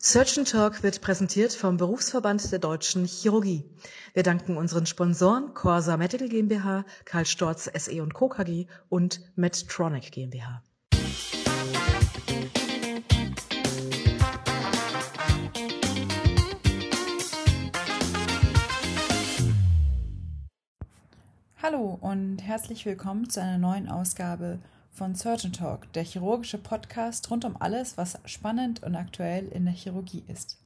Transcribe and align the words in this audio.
Surgeon 0.00 0.44
Talk 0.44 0.84
wird 0.84 1.00
präsentiert 1.00 1.52
vom 1.52 1.76
Berufsverband 1.76 2.52
der 2.52 2.60
Deutschen 2.60 3.04
Chirurgie. 3.04 3.64
Wir 4.14 4.22
danken 4.22 4.56
unseren 4.56 4.86
Sponsoren 4.86 5.54
Corsa 5.54 5.96
Medical 5.96 6.28
GmbH, 6.28 6.84
Karl 7.04 7.26
Storz 7.26 7.68
SE 7.74 8.00
und 8.00 8.14
Co. 8.14 8.28
KG 8.28 8.68
und 8.88 9.20
Medtronic 9.34 10.12
GmbH. 10.12 10.62
Hallo 21.60 21.98
und 22.00 22.38
herzlich 22.38 22.86
willkommen 22.86 23.28
zu 23.28 23.42
einer 23.42 23.58
neuen 23.58 23.88
Ausgabe 23.88 24.60
von 24.98 25.14
Surgeon 25.14 25.52
Talk, 25.52 25.92
der 25.92 26.02
chirurgische 26.02 26.58
Podcast 26.58 27.30
rund 27.30 27.44
um 27.44 27.54
alles, 27.60 27.96
was 27.96 28.18
spannend 28.24 28.82
und 28.82 28.96
aktuell 28.96 29.46
in 29.46 29.64
der 29.64 29.72
Chirurgie 29.72 30.24
ist. 30.26 30.58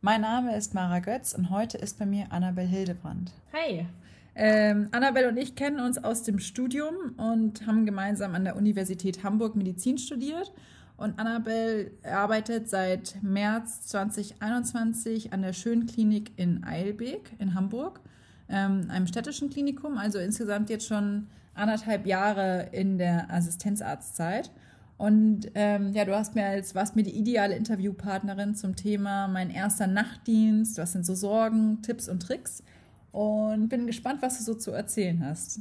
Mein 0.00 0.22
Name 0.22 0.56
ist 0.56 0.72
Mara 0.72 1.00
Götz 1.00 1.34
und 1.34 1.50
heute 1.50 1.76
ist 1.76 1.98
bei 1.98 2.06
mir 2.06 2.32
Annabel 2.32 2.66
Hildebrand. 2.66 3.32
Hi. 3.52 3.86
Ähm, 4.34 4.88
Annabel 4.92 5.26
und 5.26 5.36
ich 5.36 5.56
kennen 5.56 5.78
uns 5.78 6.02
aus 6.02 6.22
dem 6.22 6.38
Studium 6.38 6.94
und 7.18 7.66
haben 7.66 7.84
gemeinsam 7.84 8.34
an 8.34 8.44
der 8.44 8.56
Universität 8.56 9.22
Hamburg 9.24 9.56
Medizin 9.56 9.98
studiert. 9.98 10.50
Und 10.96 11.18
Annabel 11.18 11.90
arbeitet 12.02 12.70
seit 12.70 13.22
März 13.22 13.82
2021 13.88 15.34
an 15.34 15.42
der 15.42 15.52
Schönklinik 15.52 16.32
in 16.36 16.64
Eilbek 16.64 17.32
in 17.38 17.54
Hamburg, 17.54 18.00
ähm, 18.48 18.86
einem 18.88 19.06
städtischen 19.06 19.50
Klinikum, 19.50 19.98
also 19.98 20.18
insgesamt 20.18 20.70
jetzt 20.70 20.86
schon 20.86 21.26
anderthalb 21.54 22.06
Jahre 22.06 22.68
in 22.72 22.98
der 22.98 23.30
Assistenzarztzeit. 23.32 24.50
Und 24.96 25.50
ähm, 25.54 25.92
ja, 25.94 26.04
du 26.04 26.14
hast 26.14 26.34
mir 26.34 26.44
als, 26.44 26.74
warst 26.74 26.94
mir 26.94 27.02
die 27.02 27.18
ideale 27.18 27.56
Interviewpartnerin 27.56 28.54
zum 28.54 28.76
Thema 28.76 29.28
mein 29.28 29.48
erster 29.48 29.86
Nachtdienst, 29.86 30.76
was 30.76 30.92
sind 30.92 31.06
so 31.06 31.14
Sorgen, 31.14 31.80
Tipps 31.82 32.08
und 32.08 32.20
Tricks. 32.20 32.62
Und 33.10 33.68
bin 33.68 33.86
gespannt, 33.86 34.20
was 34.20 34.38
du 34.38 34.44
so 34.44 34.54
zu 34.54 34.72
erzählen 34.72 35.24
hast. 35.24 35.60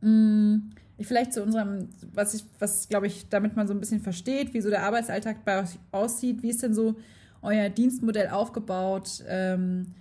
Hm, 0.00 0.70
ich 0.96 1.06
vielleicht 1.06 1.32
zu 1.32 1.42
unserem, 1.42 1.88
was 2.12 2.34
ich, 2.34 2.44
was 2.58 2.88
glaube 2.88 3.06
ich, 3.06 3.28
damit 3.28 3.56
man 3.56 3.66
so 3.66 3.74
ein 3.74 3.80
bisschen 3.80 4.00
versteht, 4.00 4.54
wie 4.54 4.60
so 4.60 4.70
der 4.70 4.84
Arbeitsalltag 4.84 5.44
bei 5.44 5.62
euch 5.62 5.78
aussieht. 5.92 6.42
Wie 6.42 6.50
ist 6.50 6.62
denn 6.62 6.74
so 6.74 6.96
euer 7.42 7.68
Dienstmodell 7.68 8.28
aufgebaut? 8.28 9.22
Ähm, 9.28 9.94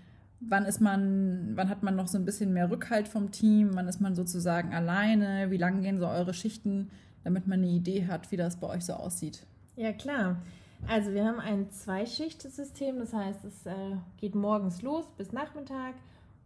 wann 0.50 0.66
ist 0.66 0.82
man, 0.82 1.52
wann 1.56 1.70
hat 1.70 1.84
man 1.84 1.96
noch 1.96 2.08
so 2.08 2.18
ein 2.18 2.26
bisschen 2.26 2.54
mehr 2.54 2.70
Rückhalt 2.70 3.08
vom 3.08 3.32
Team, 3.32 3.72
wann 3.74 3.88
ist 3.88 4.02
man 4.02 4.16
sozusagen 4.16 4.74
alleine, 4.74 5.52
wie 5.52 5.58
lang 5.58 5.82
gehen 5.82 6.00
so 6.00 6.08
eure 6.08 6.34
Schichten, 6.34 6.90
damit 7.24 7.48
man 7.48 7.60
eine 7.60 7.72
Idee 7.72 8.08
hat, 8.08 8.32
wie 8.32 8.38
das 8.38 8.58
bei 8.58 8.68
euch 8.68 8.86
so 8.86 8.94
aussieht. 8.94 9.46
Ja, 9.76 9.94
klar. 9.94 10.38
Also 10.88 11.14
wir 11.14 11.26
haben 11.26 11.40
ein 11.40 11.72
Zweischichtsystem, 11.72 13.00
das 13.00 13.14
heißt, 13.14 13.46
es 13.46 13.66
äh, 13.66 13.96
geht 14.18 14.36
morgens 14.36 14.82
los 14.82 15.06
bis 15.18 15.32
Nachmittag 15.32 15.96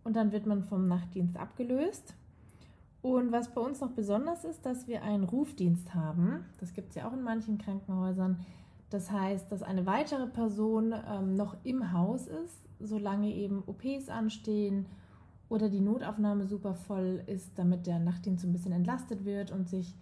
und 0.03 0.15
dann 0.15 0.31
wird 0.31 0.45
man 0.45 0.63
vom 0.63 0.87
Nachtdienst 0.87 1.37
abgelöst. 1.37 2.13
Und 3.01 3.31
was 3.31 3.49
bei 3.53 3.61
uns 3.61 3.79
noch 3.81 3.91
besonders 3.91 4.43
ist, 4.43 4.65
dass 4.65 4.87
wir 4.87 5.03
einen 5.03 5.23
Rufdienst 5.23 5.93
haben. 5.93 6.45
Das 6.59 6.73
gibt 6.73 6.89
es 6.89 6.95
ja 6.95 7.07
auch 7.07 7.13
in 7.13 7.23
manchen 7.23 7.57
Krankenhäusern. 7.57 8.39
Das 8.89 9.11
heißt, 9.11 9.51
dass 9.51 9.63
eine 9.63 9.85
weitere 9.85 10.27
Person 10.27 10.93
ähm, 11.07 11.35
noch 11.35 11.57
im 11.63 11.91
Haus 11.91 12.27
ist, 12.27 12.69
solange 12.79 13.33
eben 13.33 13.63
OPs 13.65 14.09
anstehen 14.09 14.85
oder 15.49 15.69
die 15.69 15.81
Notaufnahme 15.81 16.45
super 16.45 16.73
voll 16.73 17.21
ist, 17.25 17.51
damit 17.55 17.87
der 17.87 17.99
Nachtdienst 17.99 18.41
so 18.41 18.47
ein 18.47 18.53
bisschen 18.53 18.71
entlastet 18.71 19.25
wird 19.25 19.51
und 19.51 19.69
sich 19.69 19.95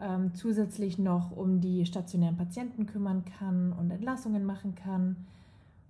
ähm, 0.00 0.34
zusätzlich 0.34 0.98
noch 0.98 1.36
um 1.36 1.60
die 1.60 1.84
stationären 1.86 2.36
Patienten 2.36 2.86
kümmern 2.86 3.24
kann 3.24 3.72
und 3.72 3.90
Entlassungen 3.90 4.44
machen 4.44 4.74
kann. 4.74 5.16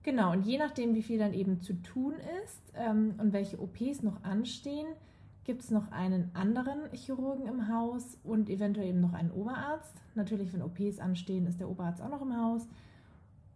Genau, 0.02 0.32
und 0.32 0.46
je 0.46 0.58
nachdem, 0.58 0.94
wie 0.94 1.02
viel 1.02 1.18
dann 1.18 1.34
eben 1.34 1.60
zu 1.60 1.74
tun 1.82 2.14
ist 2.44 2.72
ähm, 2.74 3.14
und 3.18 3.32
welche 3.32 3.60
OPs 3.60 4.02
noch 4.02 4.22
anstehen, 4.22 4.86
gibt 5.48 5.62
es 5.62 5.70
noch 5.70 5.90
einen 5.92 6.30
anderen 6.34 6.92
Chirurgen 6.92 7.46
im 7.46 7.72
Haus 7.72 8.18
und 8.22 8.50
eventuell 8.50 8.88
eben 8.88 9.00
noch 9.00 9.14
einen 9.14 9.30
Oberarzt. 9.30 9.94
Natürlich, 10.14 10.52
wenn 10.52 10.60
OPs 10.60 10.98
anstehen, 10.98 11.46
ist 11.46 11.58
der 11.58 11.70
Oberarzt 11.70 12.02
auch 12.02 12.10
noch 12.10 12.20
im 12.20 12.36
Haus. 12.36 12.68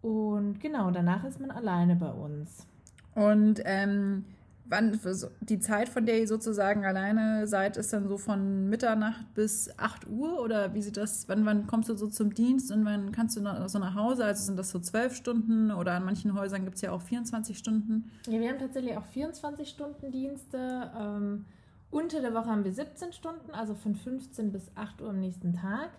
Und 0.01 0.59
genau, 0.59 0.91
danach 0.91 1.23
ist 1.25 1.39
man 1.39 1.51
alleine 1.51 1.95
bei 1.97 2.11
uns. 2.11 2.67
Und 3.15 3.61
ähm, 3.67 4.25
wann 4.65 4.99
die 5.43 5.59
Zeit, 5.59 5.91
von 5.91 6.07
der 6.07 6.19
ihr 6.19 6.27
sozusagen 6.27 6.87
alleine 6.87 7.47
seid, 7.47 7.77
ist 7.77 7.93
dann 7.93 8.09
so 8.09 8.17
von 8.17 8.71
Mitternacht 8.71 9.35
bis 9.35 9.79
8 9.79 10.09
Uhr 10.09 10.41
oder 10.41 10.73
wie 10.73 10.81
sieht 10.81 10.97
das, 10.97 11.29
wann, 11.29 11.45
wann 11.45 11.67
kommst 11.67 11.91
du 11.91 11.95
so 11.95 12.07
zum 12.07 12.33
Dienst 12.33 12.73
und 12.73 12.87
wann 12.87 13.13
kannst 13.13 13.37
du 13.37 13.43
noch, 13.43 13.69
so 13.69 13.79
nach 13.79 13.95
Hause? 13.95 14.25
Also 14.25 14.45
sind 14.45 14.59
das 14.59 14.71
so 14.71 14.79
zwölf 14.79 15.15
Stunden 15.15 15.71
oder 15.71 15.93
an 15.93 16.07
manchen 16.07 16.33
Häusern 16.33 16.65
gibt 16.65 16.77
es 16.77 16.81
ja 16.81 16.93
auch 16.93 17.03
24 17.03 17.59
Stunden? 17.59 18.11
Ja, 18.27 18.41
wir 18.41 18.49
haben 18.49 18.59
tatsächlich 18.59 18.97
auch 18.97 19.05
24 19.05 19.69
Stunden 19.69 20.11
Dienste. 20.11 20.91
Ähm, 20.99 21.45
unter 21.93 22.23
der 22.23 22.33
Woche 22.33 22.47
haben 22.47 22.65
wir 22.65 22.73
17 22.73 23.13
Stunden, 23.13 23.53
also 23.53 23.75
von 23.75 23.95
15 23.95 24.51
bis 24.51 24.75
8 24.75 25.03
Uhr 25.03 25.11
am 25.11 25.21
nächsten 25.21 25.53
Tag. 25.53 25.91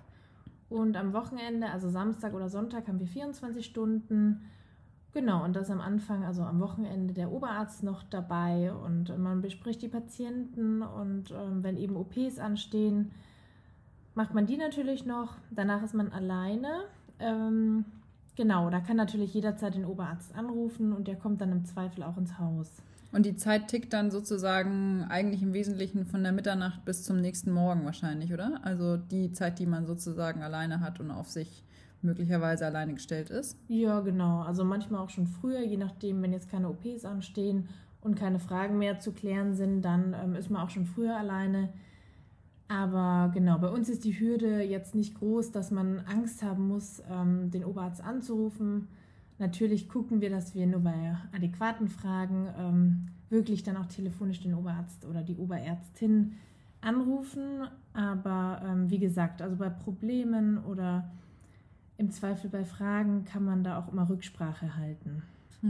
Und 0.67 0.97
am 0.97 1.13
Wochenende, 1.13 1.69
also 1.69 1.87
Samstag 1.87 2.33
oder 2.33 2.49
Sonntag, 2.49 2.87
haben 2.87 2.99
wir 2.99 3.07
24 3.07 3.63
Stunden. 3.63 4.41
Genau, 5.13 5.43
und 5.43 5.55
das 5.55 5.69
am 5.69 5.79
Anfang, 5.79 6.25
also 6.25 6.41
am 6.41 6.59
Wochenende, 6.59 7.13
der 7.13 7.31
Oberarzt 7.31 7.83
noch 7.83 8.01
dabei 8.01 8.73
und 8.73 9.15
man 9.19 9.41
bespricht 9.41 9.83
die 9.83 9.87
Patienten 9.87 10.81
und 10.81 11.29
ähm, 11.29 11.61
wenn 11.61 11.77
eben 11.77 11.95
OPs 11.95 12.39
anstehen, 12.39 13.11
macht 14.15 14.33
man 14.33 14.47
die 14.47 14.57
natürlich 14.57 15.05
noch. 15.05 15.35
Danach 15.51 15.83
ist 15.83 15.93
man 15.93 16.11
alleine. 16.11 16.85
Ähm, 17.19 17.85
genau, 18.35 18.71
da 18.71 18.79
kann 18.79 18.97
natürlich 18.97 19.35
jederzeit 19.35 19.75
den 19.75 19.85
Oberarzt 19.85 20.33
anrufen 20.33 20.91
und 20.91 21.07
der 21.07 21.17
kommt 21.17 21.39
dann 21.41 21.51
im 21.51 21.65
Zweifel 21.65 22.01
auch 22.01 22.17
ins 22.17 22.39
Haus. 22.39 22.81
Und 23.13 23.27
die 23.27 23.35
Zeit 23.35 23.67
tickt 23.67 23.93
dann 23.93 24.09
sozusagen 24.09 25.05
eigentlich 25.07 25.43
im 25.43 25.53
Wesentlichen 25.53 26.03
von 26.05 26.23
der 26.23 26.31
Mitternacht 26.31 26.83
bis 26.83 27.03
zum 27.03 27.21
nächsten 27.21 27.51
Morgen 27.51 27.85
wahrscheinlich, 27.85 28.33
oder? 28.33 28.59
Also 28.63 28.97
die 28.97 29.31
Zeit, 29.31 29.59
die 29.59 29.67
man 29.67 29.85
sozusagen 29.85 30.41
alleine 30.41 30.79
hat 30.79 30.99
und 30.99 31.11
auf 31.11 31.29
sich 31.29 31.63
möglicherweise 32.01 32.65
alleine 32.65 32.95
gestellt 32.95 33.29
ist. 33.29 33.55
Ja, 33.67 33.99
genau. 33.99 34.41
Also 34.41 34.65
manchmal 34.65 34.99
auch 35.01 35.11
schon 35.11 35.27
früher, 35.27 35.61
je 35.61 35.77
nachdem, 35.77 36.23
wenn 36.23 36.33
jetzt 36.33 36.49
keine 36.49 36.69
OPs 36.69 37.05
anstehen 37.05 37.69
und 38.01 38.15
keine 38.15 38.39
Fragen 38.39 38.79
mehr 38.79 38.99
zu 38.99 39.11
klären 39.11 39.53
sind, 39.53 39.83
dann 39.83 40.15
ähm, 40.19 40.35
ist 40.35 40.49
man 40.49 40.63
auch 40.63 40.71
schon 40.71 40.87
früher 40.87 41.15
alleine. 41.15 41.69
Aber 42.67 43.31
genau, 43.31 43.59
bei 43.59 43.69
uns 43.69 43.89
ist 43.89 44.05
die 44.05 44.19
Hürde 44.19 44.63
jetzt 44.63 44.95
nicht 44.95 45.13
groß, 45.19 45.51
dass 45.51 45.69
man 45.69 45.99
Angst 46.07 46.41
haben 46.41 46.67
muss, 46.67 47.03
ähm, 47.11 47.51
den 47.51 47.63
Oberarzt 47.63 48.03
anzurufen 48.03 48.87
Natürlich 49.39 49.89
gucken 49.89 50.21
wir, 50.21 50.29
dass 50.29 50.55
wir 50.55 50.67
nur 50.67 50.81
bei 50.81 51.17
adäquaten 51.35 51.87
Fragen 51.87 52.47
ähm, 52.57 53.07
wirklich 53.29 53.63
dann 53.63 53.77
auch 53.77 53.87
telefonisch 53.87 54.41
den 54.41 54.53
Oberarzt 54.53 55.05
oder 55.05 55.23
die 55.23 55.35
Oberärztin 55.35 56.33
anrufen. 56.81 57.67
Aber 57.93 58.61
ähm, 58.63 58.89
wie 58.89 58.99
gesagt, 58.99 59.41
also 59.41 59.55
bei 59.55 59.69
Problemen 59.69 60.63
oder 60.63 61.09
im 61.97 62.11
Zweifel 62.11 62.49
bei 62.49 62.65
Fragen 62.65 63.25
kann 63.25 63.43
man 63.43 63.63
da 63.63 63.79
auch 63.79 63.91
immer 63.91 64.09
Rücksprache 64.09 64.75
halten. 64.75 65.23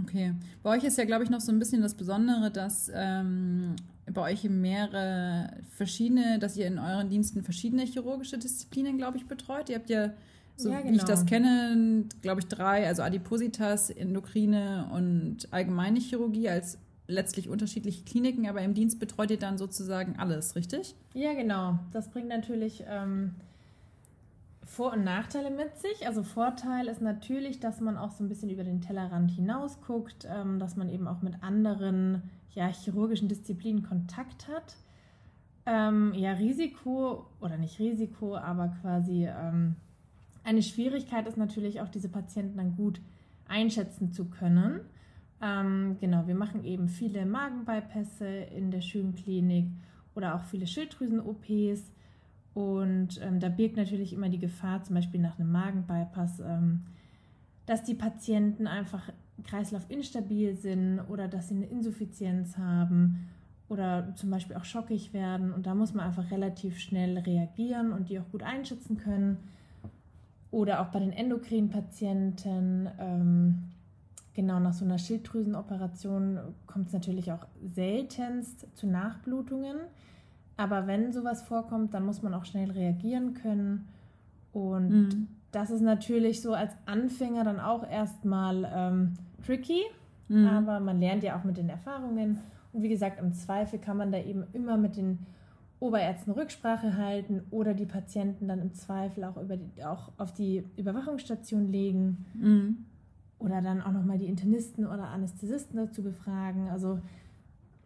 Okay. 0.03 0.33
Bei 0.63 0.71
euch 0.71 0.83
ist 0.83 0.97
ja, 0.97 1.05
glaube 1.05 1.23
ich, 1.23 1.29
noch 1.29 1.41
so 1.41 1.51
ein 1.51 1.59
bisschen 1.59 1.81
das 1.81 1.93
Besondere, 1.93 2.49
dass 2.49 2.91
ähm, 2.93 3.75
bei 4.11 4.21
euch 4.21 4.43
mehrere 4.49 5.57
verschiedene, 5.69 6.39
dass 6.39 6.57
ihr 6.57 6.65
in 6.65 6.79
euren 6.79 7.09
Diensten 7.09 7.43
verschiedene 7.43 7.83
chirurgische 7.83 8.37
Disziplinen, 8.37 8.97
glaube 8.97 9.17
ich, 9.17 9.27
betreut. 9.27 9.69
Ihr 9.69 9.75
habt 9.75 9.89
ja 9.89 10.09
so 10.55 10.69
ja, 10.69 10.79
genau. 10.79 10.91
wie 10.91 10.95
ich 10.97 11.03
das 11.03 11.25
genau. 11.25 11.29
kenne, 11.29 12.05
glaube 12.21 12.41
ich 12.41 12.47
drei, 12.47 12.87
also 12.87 13.01
Adipositas, 13.01 13.89
Endokrine 13.89 14.89
und 14.93 15.51
allgemeine 15.51 15.99
Chirurgie 15.99 16.49
als 16.49 16.77
letztlich 17.07 17.49
unterschiedliche 17.49 18.03
Kliniken, 18.03 18.47
aber 18.47 18.61
im 18.61 18.73
Dienst 18.73 18.99
betreut 18.99 19.31
ihr 19.31 19.39
dann 19.39 19.57
sozusagen 19.57 20.17
alles, 20.17 20.55
richtig? 20.55 20.95
Ja, 21.13 21.33
genau. 21.33 21.79
Das 21.91 22.09
bringt 22.09 22.29
natürlich 22.29 22.83
ähm, 22.87 23.35
Vor- 24.63 24.93
und 24.93 25.03
Nachteile 25.03 25.51
mit 25.51 25.77
sich. 25.77 26.07
Also 26.07 26.23
Vorteil 26.23 26.87
ist 26.87 27.01
natürlich, 27.01 27.59
dass 27.59 27.81
man 27.81 27.97
auch 27.97 28.11
so 28.11 28.23
ein 28.23 28.29
bisschen 28.29 28.49
über 28.49 28.63
den 28.63 28.81
Tellerrand 28.81 29.31
hinaus 29.31 29.81
guckt, 29.81 30.27
ähm, 30.29 30.59
dass 30.59 30.75
man 30.75 30.89
eben 30.89 31.07
auch 31.07 31.21
mit 31.21 31.43
anderen 31.43 32.23
ja, 32.53 32.67
chirurgischen 32.67 33.27
Disziplinen 33.27 33.83
Kontakt 33.83 34.47
hat. 34.47 34.75
Ähm, 35.65 36.13
ja, 36.15 36.33
Risiko, 36.33 37.25
oder 37.39 37.57
nicht 37.57 37.79
Risiko, 37.79 38.35
aber 38.35 38.75
quasi 38.81 39.27
ähm, 39.27 39.75
eine 40.43 40.63
Schwierigkeit 40.63 41.27
ist 41.27 41.37
natürlich 41.37 41.81
auch, 41.81 41.89
diese 41.89 42.09
Patienten 42.09 42.57
dann 42.57 42.75
gut 42.75 43.01
einschätzen 43.47 44.11
zu 44.11 44.25
können. 44.25 44.81
Ähm, 45.41 45.97
genau, 45.99 46.27
wir 46.27 46.35
machen 46.35 46.63
eben 46.63 46.87
viele 46.87 47.25
Magenbypässe 47.25 48.27
in 48.27 48.71
der 48.71 48.81
Schönklinik 48.81 49.67
oder 50.15 50.35
auch 50.35 50.43
viele 50.43 50.67
Schilddrüsen-OPs. 50.67 51.91
Und 52.53 53.19
ähm, 53.21 53.39
da 53.39 53.49
birgt 53.49 53.77
natürlich 53.77 54.13
immer 54.13 54.29
die 54.29 54.39
Gefahr, 54.39 54.83
zum 54.83 54.95
Beispiel 54.95 55.19
nach 55.19 55.39
einem 55.39 55.51
Magenbypass, 55.51 56.39
ähm, 56.39 56.83
dass 57.65 57.83
die 57.83 57.95
Patienten 57.95 58.67
einfach 58.67 59.09
kreislaufinstabil 59.43 60.55
sind 60.55 60.99
oder 61.09 61.27
dass 61.27 61.49
sie 61.49 61.55
eine 61.55 61.65
Insuffizienz 61.65 62.57
haben 62.57 63.29
oder 63.69 64.13
zum 64.15 64.29
Beispiel 64.29 64.55
auch 64.55 64.65
schockig 64.65 65.13
werden. 65.13 65.51
Und 65.51 65.65
da 65.65 65.73
muss 65.73 65.93
man 65.93 66.05
einfach 66.05 66.29
relativ 66.29 66.79
schnell 66.79 67.17
reagieren 67.17 67.91
und 67.91 68.09
die 68.09 68.19
auch 68.19 68.29
gut 68.31 68.43
einschätzen 68.43 68.97
können. 68.97 69.37
Oder 70.53 70.81
auch 70.81 70.89
bei 70.89 70.99
den 70.99 71.11
Endokrinpatienten, 71.11 72.87
ähm, 72.99 73.63
genau 74.35 74.59
nach 74.59 74.73
so 74.73 74.85
einer 74.85 74.99
Schilddrüsenoperation 74.99 76.37
kommt 76.67 76.87
es 76.89 76.93
natürlich 76.93 77.31
auch 77.31 77.47
seltenst 77.63 78.67
zu 78.75 78.85
Nachblutungen. 78.85 79.77
Aber 80.55 80.85
wenn 80.85 81.11
sowas 81.11 81.41
vorkommt, 81.41 81.95
dann 81.95 82.05
muss 82.05 82.21
man 82.21 82.35
auch 82.35 82.45
schnell 82.45 82.69
reagieren 82.69 83.33
können. 83.33 83.87
Und 84.51 84.89
mhm. 84.89 85.27
das 85.51 85.71
ist 85.71 85.81
natürlich 85.81 86.43
so 86.43 86.53
als 86.53 86.73
Anfänger 86.85 87.43
dann 87.43 87.59
auch 87.59 87.89
erstmal 87.89 88.71
ähm, 88.71 89.13
tricky, 89.43 89.81
mhm. 90.27 90.45
aber 90.45 90.79
man 90.79 90.99
lernt 90.99 91.23
ja 91.23 91.35
auch 91.35 91.43
mit 91.45 91.57
den 91.57 91.69
Erfahrungen. 91.69 92.37
Und 92.73 92.83
wie 92.83 92.89
gesagt, 92.89 93.19
im 93.19 93.33
Zweifel 93.33 93.79
kann 93.79 93.97
man 93.97 94.11
da 94.11 94.19
eben 94.19 94.43
immer 94.53 94.77
mit 94.77 94.97
den 94.97 95.25
Oberärzten 95.83 96.31
Rücksprache 96.31 96.95
halten 96.95 97.41
oder 97.51 97.73
die 97.73 97.85
Patienten 97.85 98.47
dann 98.47 98.61
im 98.61 98.73
Zweifel 98.73 99.25
auch, 99.25 99.35
über 99.35 99.57
die, 99.57 99.83
auch 99.83 100.13
auf 100.17 100.31
die 100.31 100.63
Überwachungsstation 100.77 101.69
legen 101.69 102.25
mhm. 102.35 102.85
oder 103.37 103.61
dann 103.61 103.81
auch 103.81 103.91
nochmal 103.91 104.17
die 104.17 104.27
Internisten 104.27 104.87
oder 104.87 105.09
Anästhesisten 105.09 105.75
dazu 105.75 106.01
befragen. 106.01 106.69
Also 106.69 107.01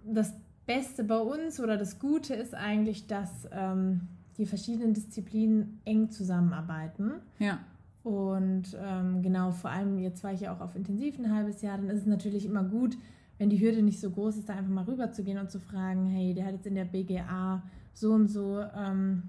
das 0.06 0.36
Beste 0.68 1.06
bei 1.06 1.18
uns 1.18 1.60
oder 1.60 1.76
das 1.76 1.98
Gute 1.98 2.36
ist 2.36 2.54
eigentlich, 2.54 3.08
dass 3.08 3.50
ähm, 3.52 4.02
die 4.38 4.46
verschiedenen 4.46 4.94
Disziplinen 4.94 5.82
eng 5.84 6.12
zusammenarbeiten. 6.12 7.14
Ja. 7.40 7.58
Und 8.04 8.78
ähm, 8.80 9.24
genau, 9.24 9.50
vor 9.50 9.72
allem 9.72 9.98
jetzt 9.98 10.24
war 10.24 10.34
ich 10.34 10.42
ja 10.42 10.54
auch 10.54 10.62
auf 10.62 10.76
Intensiv 10.76 11.18
ein 11.18 11.34
halbes 11.34 11.64
Jahr, 11.64 11.78
dann 11.78 11.90
ist 11.90 12.02
es 12.02 12.06
natürlich 12.06 12.46
immer 12.46 12.64
gut, 12.64 12.96
wenn 13.40 13.50
die 13.50 13.60
Hürde 13.60 13.82
nicht 13.82 14.00
so 14.00 14.12
groß 14.12 14.38
ist, 14.38 14.50
da 14.50 14.54
einfach 14.54 14.72
mal 14.72 14.84
rüber 14.84 15.12
zu 15.12 15.24
gehen 15.24 15.40
und 15.40 15.50
zu 15.50 15.60
fragen, 15.60 16.06
hey, 16.06 16.36
der 16.36 16.46
hat 16.46 16.54
jetzt 16.54 16.68
in 16.68 16.76
der 16.76 16.86
BGA 16.86 17.64
so 17.98 18.14
und 18.14 18.28
so 18.28 18.62
ähm, 18.76 19.24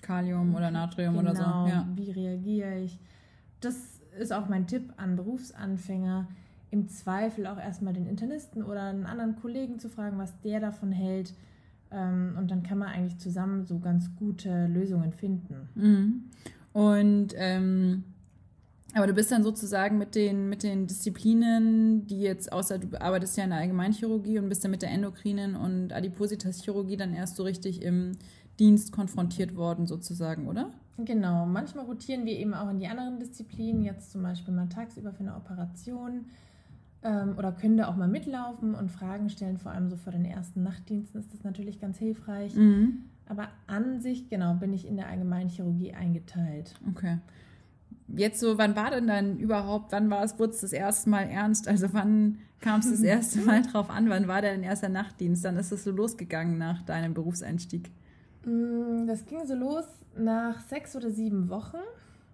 Kalium 0.00 0.54
oder 0.54 0.70
Natrium 0.70 1.16
genau, 1.16 1.30
oder 1.30 1.36
so. 1.36 1.42
Genau, 1.42 1.66
ja. 1.66 1.88
Wie 1.96 2.10
reagiere 2.12 2.78
ich? 2.78 3.00
Das 3.60 4.00
ist 4.18 4.32
auch 4.32 4.48
mein 4.48 4.68
Tipp 4.68 4.92
an 4.96 5.16
Berufsanfänger, 5.16 6.28
im 6.70 6.88
Zweifel 6.88 7.46
auch 7.48 7.58
erstmal 7.58 7.92
den 7.92 8.06
Internisten 8.06 8.62
oder 8.62 8.82
einen 8.82 9.06
anderen 9.06 9.34
Kollegen 9.36 9.80
zu 9.80 9.88
fragen, 9.88 10.18
was 10.18 10.40
der 10.42 10.60
davon 10.60 10.92
hält. 10.92 11.34
Ähm, 11.90 12.36
und 12.38 12.50
dann 12.52 12.62
kann 12.62 12.78
man 12.78 12.88
eigentlich 12.88 13.18
zusammen 13.18 13.64
so 13.64 13.80
ganz 13.80 14.14
gute 14.16 14.68
Lösungen 14.68 15.12
finden. 15.12 15.68
Mhm. 15.74 16.24
Und 16.72 17.34
ähm, 17.36 18.04
aber 18.94 19.08
du 19.08 19.12
bist 19.12 19.32
dann 19.32 19.42
sozusagen 19.42 19.98
mit 19.98 20.14
den, 20.14 20.48
mit 20.48 20.62
den 20.62 20.86
Disziplinen, 20.86 22.06
die 22.06 22.20
jetzt, 22.20 22.52
außer 22.52 22.78
du 22.78 23.00
arbeitest 23.00 23.36
ja 23.36 23.44
in 23.44 23.50
der 23.50 23.58
Allgemeinchirurgie 23.58 24.38
und 24.38 24.48
bist 24.48 24.62
dann 24.62 24.70
mit 24.70 24.82
der 24.82 24.90
Endokrinen 24.90 25.56
und 25.56 25.92
Adipositas-Chirurgie 25.92 26.96
dann 26.96 27.12
erst 27.12 27.36
so 27.36 27.42
richtig 27.42 27.82
im 27.82 28.12
Dienst 28.60 28.92
konfrontiert 28.92 29.56
worden, 29.56 29.88
sozusagen, 29.88 30.46
oder? 30.46 30.70
Genau, 30.96 31.44
manchmal 31.44 31.86
rotieren 31.86 32.24
wir 32.24 32.38
eben 32.38 32.54
auch 32.54 32.70
in 32.70 32.78
die 32.78 32.86
anderen 32.86 33.18
Disziplinen, 33.18 33.82
jetzt 33.82 34.12
zum 34.12 34.22
Beispiel 34.22 34.54
mal 34.54 34.68
tagsüber 34.68 35.12
für 35.12 35.24
eine 35.24 35.34
Operation 35.34 36.26
ähm, 37.02 37.34
oder 37.36 37.50
können 37.50 37.76
da 37.76 37.88
auch 37.88 37.96
mal 37.96 38.06
mitlaufen 38.06 38.76
und 38.76 38.92
Fragen 38.92 39.28
stellen, 39.28 39.58
vor 39.58 39.72
allem 39.72 39.90
so 39.90 39.96
vor 39.96 40.12
den 40.12 40.24
ersten 40.24 40.62
Nachtdiensten 40.62 41.20
ist 41.20 41.32
das 41.32 41.42
natürlich 41.42 41.80
ganz 41.80 41.98
hilfreich. 41.98 42.54
Mhm. 42.54 43.06
Aber 43.26 43.48
an 43.66 44.00
sich, 44.00 44.28
genau, 44.28 44.54
bin 44.54 44.72
ich 44.72 44.86
in 44.86 44.96
der 44.96 45.08
Allgemeinchirurgie 45.08 45.94
eingeteilt. 45.94 46.74
Okay 46.90 47.18
jetzt 48.08 48.40
so, 48.40 48.58
wann 48.58 48.76
war 48.76 48.90
denn 48.90 49.06
dann 49.06 49.38
überhaupt, 49.38 49.92
wann 49.92 50.10
war 50.10 50.22
es, 50.22 50.38
wurde 50.38 50.52
es 50.52 50.60
das 50.60 50.72
erste 50.72 51.10
Mal 51.10 51.24
ernst? 51.24 51.68
Also 51.68 51.92
wann 51.92 52.38
kam 52.60 52.80
es 52.80 52.90
das 52.90 53.00
erste 53.02 53.40
Mal 53.40 53.62
drauf 53.62 53.90
an? 53.90 54.08
Wann 54.08 54.28
war 54.28 54.42
dein 54.42 54.62
erster 54.62 54.88
Nachtdienst? 54.88 55.44
Dann 55.44 55.56
ist 55.56 55.72
es 55.72 55.84
so 55.84 55.90
losgegangen 55.90 56.58
nach 56.58 56.82
deinem 56.82 57.14
Berufseinstieg. 57.14 57.90
Mm, 58.44 59.06
das 59.06 59.24
ging 59.26 59.46
so 59.46 59.54
los 59.54 59.84
nach 60.16 60.60
sechs 60.60 60.94
oder 60.96 61.10
sieben 61.10 61.48
Wochen. 61.48 61.78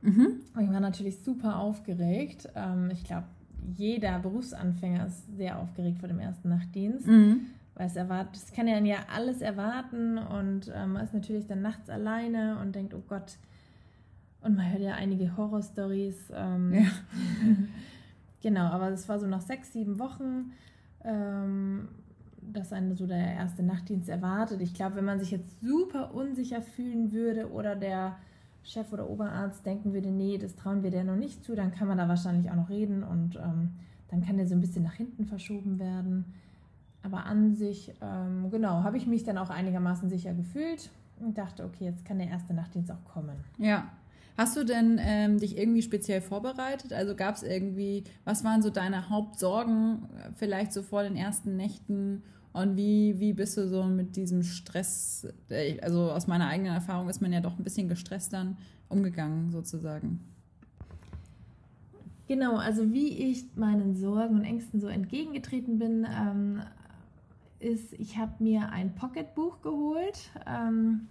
Mhm. 0.03 0.41
Ich 0.59 0.71
war 0.71 0.81
natürlich 0.81 1.19
super 1.23 1.59
aufgeregt. 1.59 2.49
Ähm, 2.55 2.91
ich 2.93 3.05
glaube, 3.05 3.27
jeder 3.77 4.19
Berufsanfänger 4.19 5.07
ist 5.07 5.37
sehr 5.37 5.59
aufgeregt 5.59 5.99
vor 5.99 6.09
dem 6.09 6.19
ersten 6.19 6.49
Nachtdienst. 6.49 7.07
Mhm. 7.07 7.47
Weil 7.75 7.87
es 7.87 7.97
erwartet, 7.97 8.37
es 8.37 8.53
kann 8.53 8.67
ja 8.67 8.97
alles 9.15 9.41
erwarten 9.41 10.19
und 10.19 10.71
ähm, 10.75 10.93
man 10.93 11.05
ist 11.05 11.15
natürlich 11.15 11.47
dann 11.47 11.63
nachts 11.63 11.89
alleine 11.89 12.59
und 12.61 12.75
denkt, 12.75 12.93
oh 12.95 13.03
Gott, 13.09 13.39
und 14.43 14.57
man 14.57 14.71
hört 14.71 14.83
ja 14.83 14.95
einige 14.95 15.37
Horrorstories. 15.37 16.33
Ähm, 16.35 16.73
ja. 16.75 16.87
genau, 18.43 18.65
aber 18.65 18.91
es 18.91 19.09
war 19.09 19.19
so 19.19 19.27
nach 19.27 19.43
sechs, 19.43 19.73
sieben 19.73 19.99
Wochen, 19.99 20.53
ähm, 21.05 21.89
dass 22.41 22.73
einen 22.73 22.97
so 22.97 23.07
der 23.07 23.35
erste 23.35 23.63
Nachtdienst 23.63 24.09
erwartet. 24.09 24.61
Ich 24.63 24.75
glaube, 24.75 24.97
wenn 24.97 25.05
man 25.05 25.21
sich 25.21 25.31
jetzt 25.31 25.61
super 25.61 26.15
unsicher 26.15 26.63
fühlen 26.63 27.13
würde 27.13 27.51
oder 27.51 27.77
der 27.77 28.17
Chef 28.63 28.93
oder 28.93 29.09
Oberarzt 29.09 29.65
denken 29.65 29.93
würde, 29.93 30.11
nee, 30.11 30.39
das 30.39 30.57
trauen 30.57 30.83
wir 30.83 30.91
der 30.91 31.05
noch 31.05 31.17
nicht 31.17 31.45
zu, 31.45 31.55
dann 31.55 31.71
kann 31.71 31.89
man 31.89 31.99
da 31.99 32.09
wahrscheinlich 32.09 32.51
auch 32.51 32.57
noch 32.57 32.71
reden 32.71 33.03
und 33.03 33.37
ähm, 33.37 33.73
dann 34.09 34.23
kann 34.23 34.37
der 34.37 34.47
so 34.47 34.55
ein 34.55 34.61
bisschen 34.61 34.83
nach 34.83 34.95
hinten 34.95 35.27
verschoben 35.27 35.79
werden. 35.79 36.25
Aber 37.03 37.25
an 37.25 37.55
sich, 37.55 37.95
ähm, 38.03 38.51
genau, 38.51 38.83
habe 38.83 38.97
ich 38.97 39.07
mich 39.07 39.25
dann 39.25 39.39
auch 39.39 39.49
einigermaßen 39.51 40.11
sicher 40.11 40.35
gefühlt 40.35 40.91
und 41.21 41.39
dachte, 41.39 41.65
okay, 41.65 41.85
jetzt 41.85 42.05
kann 42.05 42.19
der 42.19 42.29
erste 42.29 42.53
Nachtdienst 42.53 42.91
auch 42.91 43.05
kommen. 43.05 43.37
Ja, 43.57 43.91
Hast 44.41 44.57
du 44.57 44.65
denn 44.65 44.99
ähm, 44.99 45.39
dich 45.39 45.59
irgendwie 45.59 45.83
speziell 45.83 46.23
vorbereitet? 46.23 46.95
Also 46.95 47.15
gab 47.15 47.35
es 47.35 47.43
irgendwie, 47.43 48.05
was 48.25 48.43
waren 48.43 48.63
so 48.63 48.71
deine 48.71 49.11
Hauptsorgen 49.11 50.09
äh, 50.17 50.31
vielleicht 50.35 50.73
so 50.73 50.83
vor 50.83 51.03
den 51.03 51.15
ersten 51.15 51.59
Nächten? 51.59 52.23
Und 52.55 52.75
wie, 52.75 53.21
wie 53.21 53.35
bist 53.35 53.59
du 53.59 53.69
so 53.69 53.85
mit 53.85 54.17
diesem 54.17 54.43
Stress, 54.43 55.29
äh, 55.51 55.79
also 55.83 56.11
aus 56.11 56.27
meiner 56.27 56.49
eigenen 56.49 56.73
Erfahrung 56.73 57.11
ist 57.11 57.21
man 57.21 57.35
ja 57.35 57.43
doch 57.43 57.59
ein 57.59 57.65
bisschen 57.65 57.91
gestresst 57.91 58.33
dann 58.33 58.57
umgegangen 58.89 59.51
sozusagen? 59.51 60.21
Genau, 62.27 62.57
also 62.57 62.95
wie 62.95 63.09
ich 63.11 63.45
meinen 63.57 63.95
Sorgen 63.95 64.37
und 64.37 64.45
Ängsten 64.45 64.81
so 64.81 64.87
entgegengetreten 64.87 65.79
bin, 65.79 66.07
ähm, 66.19 66.63
ist, 67.59 67.93
ich 67.93 68.17
habe 68.17 68.43
mir 68.43 68.71
ein 68.71 68.95
Pocketbuch 68.95 69.61
geholt. 69.61 70.31
Ähm, 70.47 71.09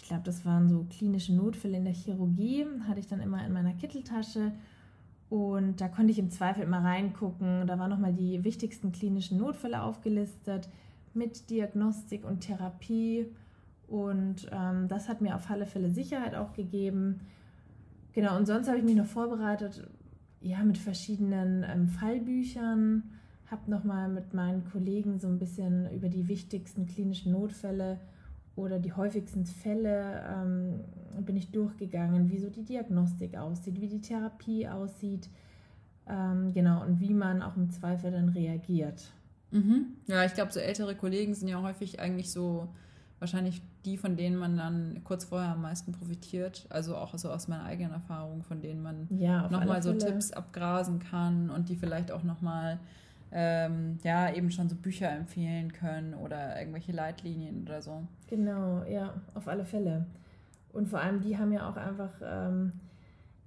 ich 0.00 0.08
glaube, 0.08 0.22
das 0.24 0.46
waren 0.46 0.70
so 0.70 0.86
klinische 0.88 1.34
Notfälle 1.34 1.76
in 1.76 1.84
der 1.84 1.92
Chirurgie, 1.92 2.64
hatte 2.88 3.00
ich 3.00 3.06
dann 3.06 3.20
immer 3.20 3.44
in 3.44 3.52
meiner 3.52 3.74
Kitteltasche. 3.74 4.52
Und 5.28 5.80
da 5.80 5.88
konnte 5.88 6.10
ich 6.10 6.18
im 6.18 6.30
Zweifel 6.30 6.64
immer 6.64 6.82
reingucken. 6.82 7.66
Da 7.66 7.78
waren 7.78 7.90
nochmal 7.90 8.14
die 8.14 8.42
wichtigsten 8.42 8.92
klinischen 8.92 9.38
Notfälle 9.38 9.82
aufgelistet 9.82 10.70
mit 11.12 11.50
Diagnostik 11.50 12.24
und 12.24 12.40
Therapie. 12.40 13.26
Und 13.88 14.48
ähm, 14.50 14.88
das 14.88 15.08
hat 15.08 15.20
mir 15.20 15.36
auf 15.36 15.50
alle 15.50 15.66
Fälle 15.66 15.90
Sicherheit 15.90 16.34
auch 16.34 16.54
gegeben. 16.54 17.20
Genau, 18.14 18.36
und 18.38 18.46
sonst 18.46 18.68
habe 18.68 18.78
ich 18.78 18.84
mich 18.84 18.96
noch 18.96 19.06
vorbereitet, 19.06 19.86
ja, 20.40 20.64
mit 20.64 20.78
verschiedenen 20.78 21.62
ähm, 21.62 21.86
Fallbüchern, 21.86 23.02
habe 23.46 23.70
nochmal 23.70 24.08
mit 24.08 24.32
meinen 24.32 24.64
Kollegen 24.64 25.18
so 25.18 25.28
ein 25.28 25.38
bisschen 25.38 25.92
über 25.92 26.08
die 26.08 26.26
wichtigsten 26.26 26.86
klinischen 26.86 27.32
Notfälle 27.32 28.00
oder 28.60 28.78
die 28.78 28.92
häufigsten 28.92 29.46
Fälle 29.46 30.22
ähm, 30.28 30.80
bin 31.24 31.36
ich 31.36 31.50
durchgegangen, 31.50 32.30
wie 32.30 32.38
so 32.38 32.50
die 32.50 32.64
Diagnostik 32.64 33.36
aussieht, 33.36 33.80
wie 33.80 33.88
die 33.88 34.00
Therapie 34.00 34.68
aussieht, 34.68 35.28
ähm, 36.08 36.52
genau, 36.52 36.82
und 36.82 37.00
wie 37.00 37.14
man 37.14 37.42
auch 37.42 37.56
im 37.56 37.70
Zweifel 37.70 38.10
dann 38.10 38.28
reagiert. 38.30 39.02
Mhm. 39.50 39.86
Ja, 40.06 40.24
ich 40.24 40.34
glaube, 40.34 40.52
so 40.52 40.60
ältere 40.60 40.94
Kollegen 40.94 41.34
sind 41.34 41.48
ja 41.48 41.60
häufig 41.60 42.00
eigentlich 42.00 42.30
so 42.30 42.68
wahrscheinlich 43.18 43.62
die, 43.84 43.96
von 43.96 44.16
denen 44.16 44.36
man 44.36 44.56
dann 44.56 45.02
kurz 45.04 45.24
vorher 45.24 45.52
am 45.52 45.62
meisten 45.62 45.92
profitiert. 45.92 46.66
Also 46.70 46.96
auch 46.96 47.16
so 47.16 47.30
aus 47.30 47.48
meiner 47.48 47.64
eigenen 47.64 47.92
Erfahrung, 47.92 48.42
von 48.42 48.60
denen 48.60 48.82
man 48.82 49.08
ja, 49.10 49.48
nochmal 49.48 49.82
so 49.82 49.92
Tipps 49.92 50.32
abgrasen 50.32 50.98
kann 50.98 51.50
und 51.50 51.68
die 51.68 51.76
vielleicht 51.76 52.10
auch 52.10 52.22
nochmal 52.22 52.78
ähm, 53.32 53.98
ja, 54.02 54.32
eben 54.32 54.50
schon 54.50 54.68
so 54.68 54.76
Bücher 54.76 55.10
empfehlen 55.10 55.72
können 55.72 56.14
oder 56.14 56.58
irgendwelche 56.58 56.92
Leitlinien 56.92 57.62
oder 57.62 57.80
so. 57.82 58.02
Genau, 58.28 58.84
ja, 58.84 59.14
auf 59.34 59.48
alle 59.48 59.64
Fälle. 59.64 60.06
Und 60.72 60.88
vor 60.88 61.00
allem, 61.00 61.20
die 61.20 61.38
haben 61.38 61.52
ja 61.52 61.68
auch 61.68 61.76
einfach 61.76 62.12
ähm, 62.22 62.72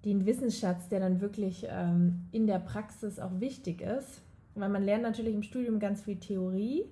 den 0.06 0.26
Wissensschatz, 0.26 0.90
der 0.90 1.00
dann 1.00 1.22
wirklich 1.22 1.66
ähm, 1.70 2.28
in 2.32 2.48
der 2.48 2.60
Praxis 2.60 3.20
auch 3.20 3.40
wichtig 3.40 3.82
ist. 3.82 4.22
Weil 4.56 4.70
man 4.70 4.84
lernt 4.84 5.04
natürlich 5.04 5.34
im 5.34 5.44
Studium 5.44 5.80
ganz 5.80 6.02
viel 6.02 6.18
Theorie 6.18 6.86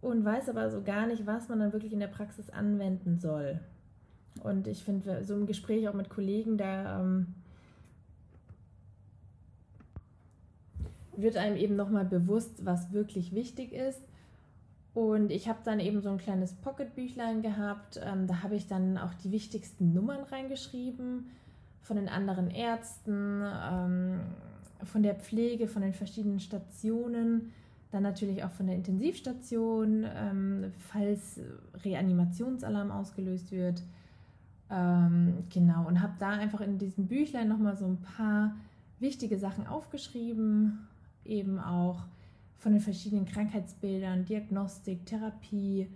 und 0.00 0.24
weiß 0.24 0.50
aber 0.50 0.70
so 0.70 0.82
gar 0.82 1.06
nicht, 1.06 1.26
was 1.26 1.48
man 1.48 1.60
dann 1.60 1.72
wirklich 1.72 1.92
in 1.92 2.00
der 2.00 2.08
Praxis 2.08 2.50
anwenden 2.50 3.18
soll. 3.18 3.60
Und 4.42 4.66
ich 4.66 4.84
finde, 4.84 5.24
so 5.24 5.34
im 5.34 5.46
Gespräch 5.46 5.88
auch 5.88 5.94
mit 5.94 6.10
Kollegen, 6.10 6.58
da 6.58 7.00
ähm, 7.00 7.34
wird 11.16 11.36
einem 11.36 11.56
eben 11.56 11.76
nochmal 11.76 12.04
bewusst, 12.04 12.64
was 12.64 12.92
wirklich 12.92 13.34
wichtig 13.34 13.72
ist. 13.72 14.00
Und 14.94 15.32
ich 15.32 15.48
habe 15.48 15.58
dann 15.64 15.80
eben 15.80 16.00
so 16.00 16.08
ein 16.10 16.18
kleines 16.18 16.52
Pocketbüchlein 16.54 17.42
gehabt. 17.42 18.00
Ähm, 18.02 18.26
da 18.26 18.42
habe 18.42 18.54
ich 18.54 18.68
dann 18.68 18.96
auch 18.96 19.12
die 19.14 19.32
wichtigsten 19.32 19.92
Nummern 19.92 20.22
reingeschrieben 20.22 21.30
von 21.82 21.96
den 21.96 22.08
anderen 22.08 22.50
Ärzten, 22.50 23.42
ähm, 23.42 24.20
von 24.84 25.02
der 25.02 25.14
Pflege, 25.14 25.66
von 25.66 25.82
den 25.82 25.92
verschiedenen 25.92 26.40
Stationen, 26.40 27.52
dann 27.90 28.02
natürlich 28.02 28.42
auch 28.44 28.50
von 28.50 28.66
der 28.66 28.76
Intensivstation, 28.76 30.04
ähm, 30.16 30.72
falls 30.78 31.40
Reanimationsalarm 31.84 32.90
ausgelöst 32.90 33.52
wird. 33.52 33.82
Ähm, 34.70 35.44
genau, 35.52 35.86
und 35.86 36.00
habe 36.02 36.14
da 36.18 36.30
einfach 36.30 36.60
in 36.60 36.78
diesem 36.78 37.06
Büchlein 37.06 37.48
nochmal 37.48 37.76
so 37.76 37.86
ein 37.86 37.98
paar 38.00 38.54
wichtige 38.98 39.38
Sachen 39.38 39.66
aufgeschrieben, 39.66 40.86
eben 41.24 41.58
auch 41.58 42.04
von 42.56 42.72
den 42.72 42.80
verschiedenen 42.80 43.26
Krankheitsbildern, 43.26 44.24
Diagnostik, 44.24 45.04
Therapie. 45.06 45.88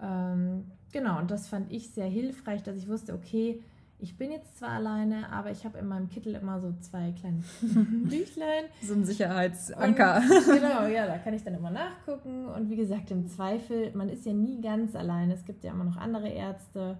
Ähm, 0.00 0.64
genau, 0.92 1.18
und 1.18 1.30
das 1.30 1.48
fand 1.48 1.72
ich 1.72 1.90
sehr 1.90 2.06
hilfreich, 2.06 2.62
dass 2.62 2.76
ich 2.76 2.88
wusste, 2.88 3.14
okay, 3.14 3.62
ich 4.02 4.16
bin 4.16 4.32
jetzt 4.32 4.58
zwar 4.58 4.70
alleine, 4.70 5.30
aber 5.30 5.52
ich 5.52 5.64
habe 5.64 5.78
in 5.78 5.86
meinem 5.86 6.08
Kittel 6.08 6.34
immer 6.34 6.60
so 6.60 6.74
zwei 6.80 7.12
kleine 7.12 7.42
Büchlein. 8.04 8.64
So 8.82 8.94
ein 8.94 9.04
Sicherheitsanker. 9.04 10.16
Und, 10.16 10.44
genau, 10.60 10.86
ja, 10.86 11.06
da 11.06 11.18
kann 11.18 11.34
ich 11.34 11.44
dann 11.44 11.54
immer 11.54 11.70
nachgucken. 11.70 12.46
Und 12.46 12.68
wie 12.68 12.76
gesagt, 12.76 13.12
im 13.12 13.28
Zweifel, 13.28 13.92
man 13.94 14.08
ist 14.08 14.26
ja 14.26 14.32
nie 14.32 14.60
ganz 14.60 14.96
alleine. 14.96 15.34
Es 15.34 15.44
gibt 15.44 15.62
ja 15.62 15.70
immer 15.70 15.84
noch 15.84 15.96
andere 15.96 16.28
Ärzte. 16.28 16.98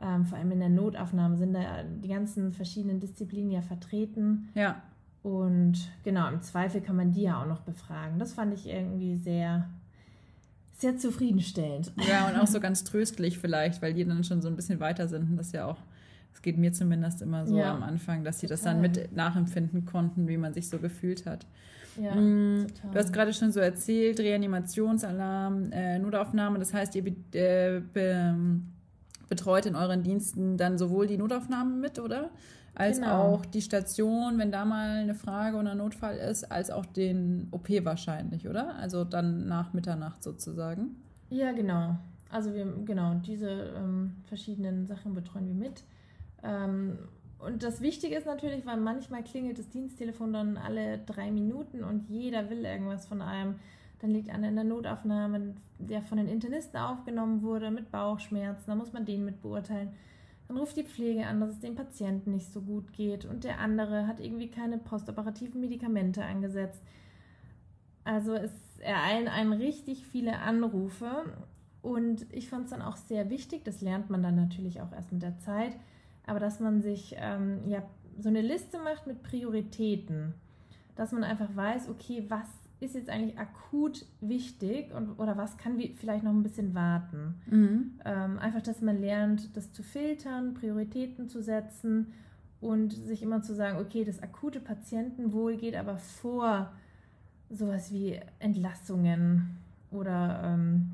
Ähm, 0.00 0.24
vor 0.24 0.38
allem 0.38 0.52
in 0.52 0.60
der 0.60 0.68
Notaufnahme 0.68 1.36
sind 1.36 1.52
da 1.52 1.82
die 1.82 2.08
ganzen 2.08 2.52
verschiedenen 2.52 3.00
Disziplinen 3.00 3.50
ja 3.50 3.60
vertreten. 3.60 4.50
Ja. 4.54 4.80
Und 5.22 5.74
genau, 6.02 6.28
im 6.28 6.40
Zweifel 6.40 6.80
kann 6.80 6.96
man 6.96 7.12
die 7.12 7.22
ja 7.22 7.42
auch 7.42 7.46
noch 7.46 7.60
befragen. 7.60 8.18
Das 8.18 8.32
fand 8.32 8.54
ich 8.54 8.66
irgendwie 8.66 9.16
sehr, 9.16 9.68
sehr 10.78 10.96
zufriedenstellend. 10.96 11.92
Ja, 12.08 12.28
und 12.28 12.36
auch 12.36 12.46
so 12.46 12.58
ganz 12.60 12.84
tröstlich 12.84 13.38
vielleicht, 13.38 13.82
weil 13.82 13.92
die 13.92 14.04
dann 14.04 14.24
schon 14.24 14.40
so 14.40 14.48
ein 14.48 14.56
bisschen 14.56 14.80
weiter 14.80 15.08
sind 15.08 15.30
und 15.30 15.36
das 15.36 15.52
ja 15.52 15.66
auch 15.66 15.76
es 16.40 16.42
geht 16.42 16.56
mir 16.56 16.72
zumindest 16.72 17.22
immer 17.22 17.46
so 17.46 17.58
ja, 17.58 17.74
am 17.74 17.82
Anfang, 17.82 18.24
dass 18.24 18.40
sie 18.40 18.46
total. 18.46 18.56
das 18.56 18.64
dann 18.64 18.80
mit 18.80 19.14
nachempfinden 19.14 19.84
konnten, 19.84 20.28
wie 20.28 20.36
man 20.36 20.54
sich 20.54 20.68
so 20.68 20.78
gefühlt 20.78 21.26
hat. 21.26 21.46
Ja, 22.00 22.14
mm, 22.14 22.66
du 22.92 22.98
hast 22.98 23.12
gerade 23.12 23.32
schon 23.34 23.52
so 23.52 23.60
erzählt, 23.60 24.20
Reanimationsalarm, 24.20 25.72
äh, 25.72 25.98
Notaufnahme, 25.98 26.58
das 26.58 26.72
heißt, 26.72 26.94
ihr 26.94 27.06
äh, 27.34 27.80
be 27.92 28.34
betreut 29.28 29.64
in 29.66 29.76
euren 29.76 30.02
Diensten 30.02 30.56
dann 30.56 30.76
sowohl 30.76 31.06
die 31.06 31.16
Notaufnahmen 31.16 31.80
mit, 31.80 32.00
oder? 32.00 32.30
Als 32.74 32.98
genau. 33.00 33.34
auch 33.34 33.44
die 33.44 33.62
Station, 33.62 34.38
wenn 34.38 34.52
da 34.52 34.64
mal 34.64 34.98
eine 34.98 35.14
Frage 35.14 35.56
oder 35.56 35.72
ein 35.72 35.78
Notfall 35.78 36.16
ist, 36.16 36.50
als 36.50 36.70
auch 36.70 36.86
den 36.86 37.48
OP 37.50 37.68
wahrscheinlich, 37.84 38.48
oder? 38.48 38.76
Also 38.76 39.04
dann 39.04 39.46
nach 39.46 39.72
Mitternacht 39.72 40.22
sozusagen. 40.22 40.96
Ja, 41.30 41.52
genau. 41.52 41.96
Also 42.30 42.54
wir, 42.54 42.64
genau, 42.84 43.14
diese 43.14 43.74
ähm, 43.76 44.16
verschiedenen 44.26 44.86
Sachen 44.86 45.14
betreuen 45.14 45.48
wir 45.48 45.54
mit. 45.54 45.82
Ähm, 46.42 46.98
und 47.38 47.62
das 47.62 47.80
Wichtige 47.80 48.16
ist 48.16 48.26
natürlich, 48.26 48.66
weil 48.66 48.76
manchmal 48.76 49.24
klingelt 49.24 49.58
das 49.58 49.68
Diensttelefon 49.70 50.32
dann 50.32 50.56
alle 50.56 50.98
drei 50.98 51.30
Minuten 51.30 51.82
und 51.82 52.08
jeder 52.08 52.50
will 52.50 52.64
irgendwas 52.64 53.06
von 53.06 53.22
einem. 53.22 53.56
Dann 54.00 54.10
liegt 54.10 54.30
einer 54.30 54.48
in 54.48 54.54
der 54.54 54.64
Notaufnahme, 54.64 55.54
der 55.78 56.02
von 56.02 56.18
den 56.18 56.28
Internisten 56.28 56.78
aufgenommen 56.80 57.42
wurde 57.42 57.70
mit 57.70 57.90
Bauchschmerzen. 57.90 58.64
Da 58.66 58.74
muss 58.74 58.92
man 58.92 59.04
den 59.04 59.24
mit 59.24 59.42
beurteilen. 59.42 59.90
Dann 60.50 60.58
ruft 60.58 60.76
die 60.76 60.82
Pflege 60.82 61.28
an, 61.28 61.40
dass 61.40 61.50
es 61.50 61.60
dem 61.60 61.76
Patienten 61.76 62.32
nicht 62.32 62.52
so 62.52 62.60
gut 62.60 62.92
geht. 62.92 63.24
Und 63.24 63.44
der 63.44 63.60
andere 63.60 64.08
hat 64.08 64.18
irgendwie 64.18 64.48
keine 64.48 64.78
postoperativen 64.78 65.60
Medikamente 65.60 66.24
angesetzt. 66.24 66.82
Also 68.02 68.34
es 68.34 68.50
ereilen 68.80 69.28
einen 69.28 69.52
richtig 69.52 70.04
viele 70.04 70.40
Anrufe. 70.40 71.22
Und 71.82 72.26
ich 72.34 72.48
fand 72.48 72.64
es 72.64 72.70
dann 72.70 72.82
auch 72.82 72.96
sehr 72.96 73.30
wichtig, 73.30 73.64
das 73.64 73.80
lernt 73.80 74.10
man 74.10 74.24
dann 74.24 74.34
natürlich 74.34 74.80
auch 74.80 74.90
erst 74.90 75.12
mit 75.12 75.22
der 75.22 75.38
Zeit, 75.38 75.76
aber 76.26 76.40
dass 76.40 76.58
man 76.58 76.82
sich 76.82 77.14
ähm, 77.16 77.68
ja, 77.68 77.84
so 78.18 78.28
eine 78.28 78.42
Liste 78.42 78.80
macht 78.80 79.06
mit 79.06 79.22
Prioritäten, 79.22 80.34
dass 80.96 81.12
man 81.12 81.22
einfach 81.22 81.54
weiß, 81.54 81.88
okay, 81.88 82.24
was 82.28 82.48
ist 82.80 82.94
jetzt 82.94 83.10
eigentlich 83.10 83.38
akut 83.38 84.06
wichtig 84.20 84.92
und, 84.94 85.18
oder 85.18 85.36
was 85.36 85.58
kann 85.58 85.78
vielleicht 85.96 86.24
noch 86.24 86.32
ein 86.32 86.42
bisschen 86.42 86.74
warten. 86.74 87.34
Mhm. 87.46 88.00
Ähm, 88.04 88.38
einfach, 88.38 88.62
dass 88.62 88.80
man 88.80 88.98
lernt, 89.00 89.54
das 89.54 89.72
zu 89.72 89.82
filtern, 89.82 90.54
Prioritäten 90.54 91.28
zu 91.28 91.42
setzen 91.42 92.12
und 92.60 92.92
sich 92.92 93.22
immer 93.22 93.42
zu 93.42 93.54
sagen, 93.54 93.78
okay, 93.78 94.04
das 94.04 94.22
akute 94.22 94.60
Patientenwohl 94.60 95.56
geht 95.56 95.76
aber 95.76 95.98
vor 95.98 96.72
sowas 97.50 97.92
wie 97.92 98.18
Entlassungen 98.38 99.58
oder, 99.90 100.40
ähm, 100.44 100.90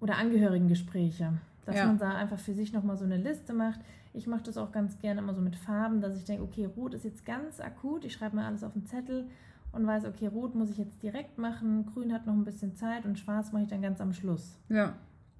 oder 0.00 0.16
Angehörigengespräche. 0.18 1.32
Dass 1.64 1.76
ja. 1.76 1.86
man 1.86 1.98
da 1.98 2.14
einfach 2.14 2.38
für 2.38 2.54
sich 2.54 2.72
nochmal 2.72 2.96
so 2.96 3.04
eine 3.04 3.16
Liste 3.16 3.52
macht. 3.52 3.80
Ich 4.14 4.28
mache 4.28 4.44
das 4.44 4.56
auch 4.56 4.70
ganz 4.70 4.98
gerne 5.00 5.20
immer 5.20 5.34
so 5.34 5.40
mit 5.40 5.56
Farben, 5.56 6.00
dass 6.00 6.16
ich 6.16 6.24
denke, 6.24 6.44
okay, 6.44 6.66
Rot 6.76 6.94
ist 6.94 7.04
jetzt 7.04 7.26
ganz 7.26 7.60
akut. 7.60 8.04
Ich 8.04 8.12
schreibe 8.12 8.36
mir 8.36 8.44
alles 8.44 8.62
auf 8.62 8.72
den 8.72 8.86
Zettel 8.86 9.26
und 9.76 9.86
weiß, 9.86 10.04
okay, 10.06 10.26
Rot 10.26 10.54
muss 10.54 10.70
ich 10.70 10.78
jetzt 10.78 11.02
direkt 11.02 11.38
machen, 11.38 11.86
Grün 11.86 12.12
hat 12.12 12.26
noch 12.26 12.34
ein 12.34 12.44
bisschen 12.44 12.74
Zeit 12.74 13.04
und 13.04 13.18
Schwarz 13.18 13.52
mache 13.52 13.64
ich 13.64 13.68
dann 13.68 13.82
ganz 13.82 14.00
am 14.00 14.12
Schluss. 14.12 14.58
Ja. 14.68 14.94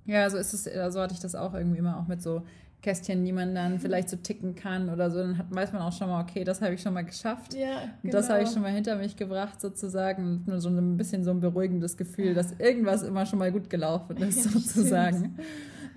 Ja, 0.05 0.31
so 0.31 0.37
ist 0.37 0.53
es, 0.53 0.65
so 0.93 1.01
hatte 1.01 1.15
ich 1.15 1.21
das 1.21 1.35
auch 1.35 1.53
irgendwie 1.55 1.79
immer 1.79 1.99
auch 1.99 2.07
mit 2.07 2.23
so 2.23 2.43
Kästchen, 2.87 3.25
die 3.25 3.33
man 3.33 3.53
dann 3.55 3.81
vielleicht 3.81 4.09
so 4.09 4.17
ticken 4.17 4.55
kann 4.55 4.89
oder 4.91 5.11
so, 5.11 5.19
dann 5.19 5.39
hat, 5.39 5.47
weiß 5.51 5.73
man 5.73 5.83
auch 5.83 5.93
schon 5.93 6.09
mal, 6.09 6.23
okay, 6.23 6.45
das 6.45 6.63
habe 6.63 6.75
ich 6.75 6.83
schon 6.83 6.95
mal 6.95 7.03
geschafft. 7.03 7.55
Ja, 7.55 7.91
genau. 8.03 8.13
Das 8.13 8.31
habe 8.31 8.43
ich 8.43 8.51
schon 8.51 8.63
mal 8.63 8.71
hinter 8.71 8.95
mich 8.95 9.17
gebracht, 9.17 9.61
sozusagen. 9.61 10.45
Nur 10.47 10.61
so 10.61 10.69
ein 10.69 10.97
bisschen 10.97 11.25
so 11.25 11.33
ein 11.33 11.41
beruhigendes 11.41 11.97
Gefühl, 11.97 12.35
dass 12.35 12.53
irgendwas 12.59 13.03
immer 13.03 13.27
schon 13.27 13.41
mal 13.41 13.51
gut 13.51 13.69
gelaufen 13.71 14.17
ist, 14.19 14.45
ja, 14.45 14.51
sozusagen. 14.53 15.37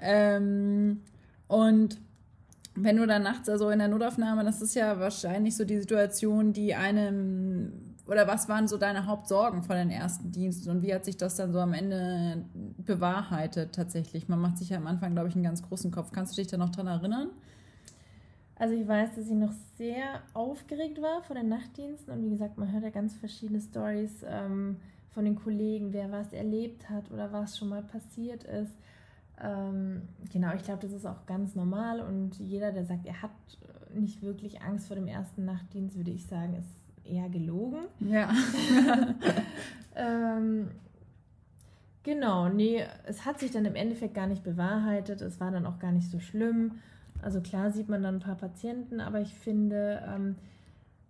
Ähm, 0.01 1.01
und 1.47 1.99
wenn 2.75 2.95
du 2.95 3.05
dann 3.05 3.23
nachts 3.23 3.49
also 3.49 3.69
in 3.69 3.79
der 3.79 3.87
Notaufnahme, 3.87 4.43
das 4.43 4.61
ist 4.61 4.73
ja 4.73 4.99
wahrscheinlich 4.99 5.55
so 5.55 5.65
die 5.65 5.77
Situation, 5.77 6.53
die 6.53 6.73
einem, 6.73 7.88
oder 8.09 8.27
was 8.27 8.49
waren 8.49 8.67
so 8.67 8.77
deine 8.77 9.05
Hauptsorgen 9.05 9.61
vor 9.61 9.75
den 9.75 9.91
ersten 9.91 10.31
Diensten 10.31 10.71
und 10.71 10.81
wie 10.81 10.93
hat 10.93 11.05
sich 11.05 11.15
das 11.15 11.35
dann 11.35 11.53
so 11.53 11.59
am 11.59 11.73
Ende 11.73 12.43
bewahrheitet 12.77 13.73
tatsächlich? 13.73 14.27
Man 14.27 14.39
macht 14.39 14.57
sich 14.57 14.69
ja 14.69 14.77
am 14.77 14.87
Anfang, 14.87 15.13
glaube 15.13 15.29
ich, 15.29 15.35
einen 15.35 15.43
ganz 15.43 15.61
großen 15.61 15.91
Kopf. 15.91 16.11
Kannst 16.11 16.35
du 16.35 16.41
dich 16.41 16.49
da 16.49 16.57
noch 16.57 16.71
dran 16.71 16.87
erinnern? 16.87 17.29
Also 18.55 18.73
ich 18.73 18.87
weiß, 18.87 19.15
dass 19.15 19.27
ich 19.27 19.35
noch 19.35 19.53
sehr 19.77 20.21
aufgeregt 20.33 21.01
war 21.01 21.21
vor 21.21 21.35
den 21.35 21.49
Nachtdiensten 21.49 22.11
und 22.11 22.25
wie 22.25 22.31
gesagt, 22.31 22.57
man 22.57 22.71
hört 22.71 22.83
ja 22.83 22.89
ganz 22.89 23.15
verschiedene 23.15 23.61
Stories 23.61 24.25
ähm, 24.25 24.77
von 25.11 25.23
den 25.23 25.35
Kollegen, 25.35 25.93
wer 25.93 26.11
was 26.11 26.33
erlebt 26.33 26.89
hat 26.89 27.11
oder 27.11 27.31
was 27.31 27.57
schon 27.57 27.69
mal 27.69 27.83
passiert 27.83 28.43
ist. 28.43 28.73
Ähm, 29.41 30.01
genau, 30.33 30.53
ich 30.55 30.63
glaube, 30.63 30.81
das 30.81 30.91
ist 30.91 31.05
auch 31.05 31.25
ganz 31.27 31.55
normal 31.55 32.01
und 32.01 32.39
jeder, 32.39 32.71
der 32.71 32.85
sagt, 32.85 33.05
er 33.05 33.21
hat 33.21 33.31
nicht 33.93 34.21
wirklich 34.23 34.61
Angst 34.61 34.87
vor 34.87 34.95
dem 34.95 35.07
ersten 35.07 35.45
Nachtdienst, 35.45 35.95
würde 35.95 36.11
ich 36.11 36.25
sagen, 36.25 36.55
ist 36.55 36.78
eher 37.09 37.29
gelogen. 37.29 37.79
Ja. 37.99 38.31
ähm, 39.95 40.69
genau, 42.03 42.49
nee, 42.49 42.83
es 43.05 43.25
hat 43.25 43.39
sich 43.39 43.51
dann 43.51 43.65
im 43.65 43.75
Endeffekt 43.75 44.13
gar 44.13 44.27
nicht 44.27 44.43
bewahrheitet. 44.43 45.21
Es 45.21 45.39
war 45.39 45.51
dann 45.51 45.65
auch 45.65 45.79
gar 45.79 45.91
nicht 45.91 46.09
so 46.09 46.19
schlimm. 46.19 46.73
Also 47.21 47.41
klar 47.41 47.71
sieht 47.71 47.89
man 47.89 48.03
dann 48.03 48.15
ein 48.15 48.21
paar 48.21 48.35
Patienten, 48.35 49.01
aber 49.01 49.19
ich 49.21 49.33
finde, 49.33 50.01
ähm, 50.07 50.35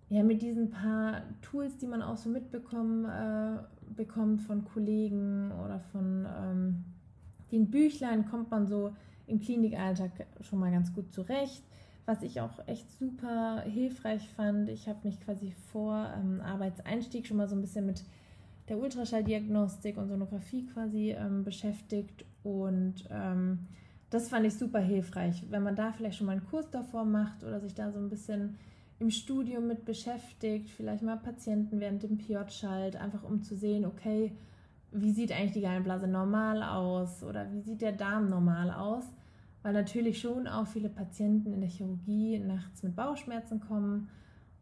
ja, 0.09 0.23
mit 0.23 0.41
diesen 0.41 0.71
paar 0.71 1.21
Tools, 1.41 1.77
die 1.77 1.85
man 1.85 2.01
auch 2.01 2.17
so 2.17 2.29
mitbekommen 2.29 3.05
äh, 3.05 3.59
bekommt 3.95 4.41
von 4.41 4.65
Kollegen 4.65 5.51
oder 5.63 5.79
von 5.79 6.25
ähm, 6.25 6.83
den 7.51 7.69
Büchlein 7.69 8.27
kommt 8.27 8.49
man 8.49 8.67
so 8.67 8.95
im 9.27 9.39
Klinikalltag 9.39 10.11
schon 10.41 10.59
mal 10.59 10.71
ganz 10.71 10.93
gut 10.93 11.11
zurecht. 11.11 11.63
Was 12.09 12.23
ich 12.23 12.41
auch 12.41 12.65
echt 12.65 12.91
super 12.97 13.61
hilfreich 13.61 14.27
fand, 14.29 14.67
ich 14.69 14.89
habe 14.89 14.97
mich 15.03 15.21
quasi 15.21 15.53
vor 15.71 16.11
ähm, 16.17 16.41
Arbeitseinstieg 16.41 17.27
schon 17.27 17.37
mal 17.37 17.47
so 17.47 17.55
ein 17.55 17.61
bisschen 17.61 17.85
mit 17.85 18.03
der 18.67 18.79
Ultraschalldiagnostik 18.79 19.95
und 19.95 20.07
Sonographie 20.07 20.65
quasi 20.65 21.11
ähm, 21.11 21.43
beschäftigt 21.43 22.25
und 22.41 23.07
ähm, 23.11 23.59
das 24.09 24.27
fand 24.27 24.47
ich 24.47 24.55
super 24.55 24.79
hilfreich, 24.79 25.43
wenn 25.51 25.61
man 25.61 25.75
da 25.75 25.91
vielleicht 25.91 26.17
schon 26.17 26.25
mal 26.25 26.31
einen 26.31 26.47
Kurs 26.47 26.67
davor 26.71 27.05
macht 27.05 27.43
oder 27.43 27.59
sich 27.59 27.75
da 27.75 27.91
so 27.91 27.99
ein 27.99 28.09
bisschen 28.09 28.57
im 28.97 29.11
Studium 29.11 29.67
mit 29.67 29.85
beschäftigt, 29.85 30.71
vielleicht 30.71 31.03
mal 31.03 31.17
Patienten 31.17 31.79
während 31.79 32.01
dem 32.01 32.17
PJ 32.17 32.37
schalt, 32.49 32.95
einfach 32.95 33.21
um 33.21 33.43
zu 33.43 33.55
sehen, 33.55 33.85
okay, 33.85 34.31
wie 34.91 35.11
sieht 35.11 35.31
eigentlich 35.31 35.51
die 35.51 35.61
Gallenblase 35.61 36.07
normal 36.07 36.63
aus 36.63 37.21
oder 37.21 37.53
wie 37.53 37.61
sieht 37.61 37.83
der 37.83 37.91
Darm 37.91 38.31
normal 38.31 38.71
aus, 38.71 39.05
weil 39.63 39.73
natürlich 39.73 40.19
schon 40.19 40.47
auch 40.47 40.67
viele 40.67 40.89
Patienten 40.89 41.53
in 41.53 41.61
der 41.61 41.69
Chirurgie 41.69 42.39
nachts 42.39 42.83
mit 42.83 42.95
Bauchschmerzen 42.95 43.59
kommen 43.59 44.09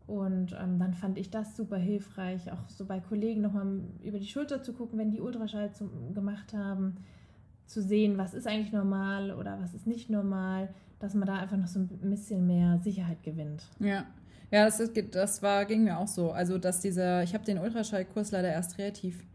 und 0.08 0.56
ähm, 0.60 0.80
dann 0.80 0.94
fand 0.94 1.18
ich 1.18 1.30
das 1.30 1.58
super 1.58 1.75
hilfreich, 1.77 2.50
auch 2.51 2.70
so 2.70 2.86
bei 2.86 3.01
Kollegen 3.01 3.42
nochmal 3.42 3.82
über 4.04 4.20
die 4.20 4.27
Schulter 4.27 4.63
zu 4.63 4.72
gucken, 4.74 4.98
wenn 4.98 5.12
die 5.12 5.20
Ultraschall 5.20 5.74
zum, 5.74 6.13
gemacht 6.13 6.54
haben, 6.54 6.96
zu 7.66 7.82
sehen, 7.82 8.18
was 8.18 8.34
ist 8.34 8.48
eigentlich 8.48 8.72
normal 8.72 9.34
oder 9.34 9.60
was 9.62 9.74
ist 9.74 9.86
nicht 9.86 10.10
normal, 10.10 10.70
dass 11.00 11.13
man 11.13 11.27
da 11.27 11.36
einfach 11.36 11.58
noch 11.58 11.68
so 11.68 11.80
ein 11.80 12.10
bisschen 12.10 12.48
mehr 12.48 12.80
Sicherheit 12.80 13.22
gewinnt. 13.24 13.63
Ja. 13.80 14.06
Ja, 14.50 14.63
das, 14.63 14.80
ist, 14.80 14.94
das 15.13 15.44
war, 15.44 15.66
ging 15.66 15.84
mir 15.84 15.98
auch 15.98 16.08
so. 16.08 16.32
Also, 16.32 16.58
dass 16.58 16.80
dieser, 16.80 17.22
ich 17.22 17.34
habe 17.34 17.44
den 17.44 17.58
Ultraschallkurs 17.58 18.32
leider 18.32 18.48
erst 18.48 18.77
relativ 18.77 19.25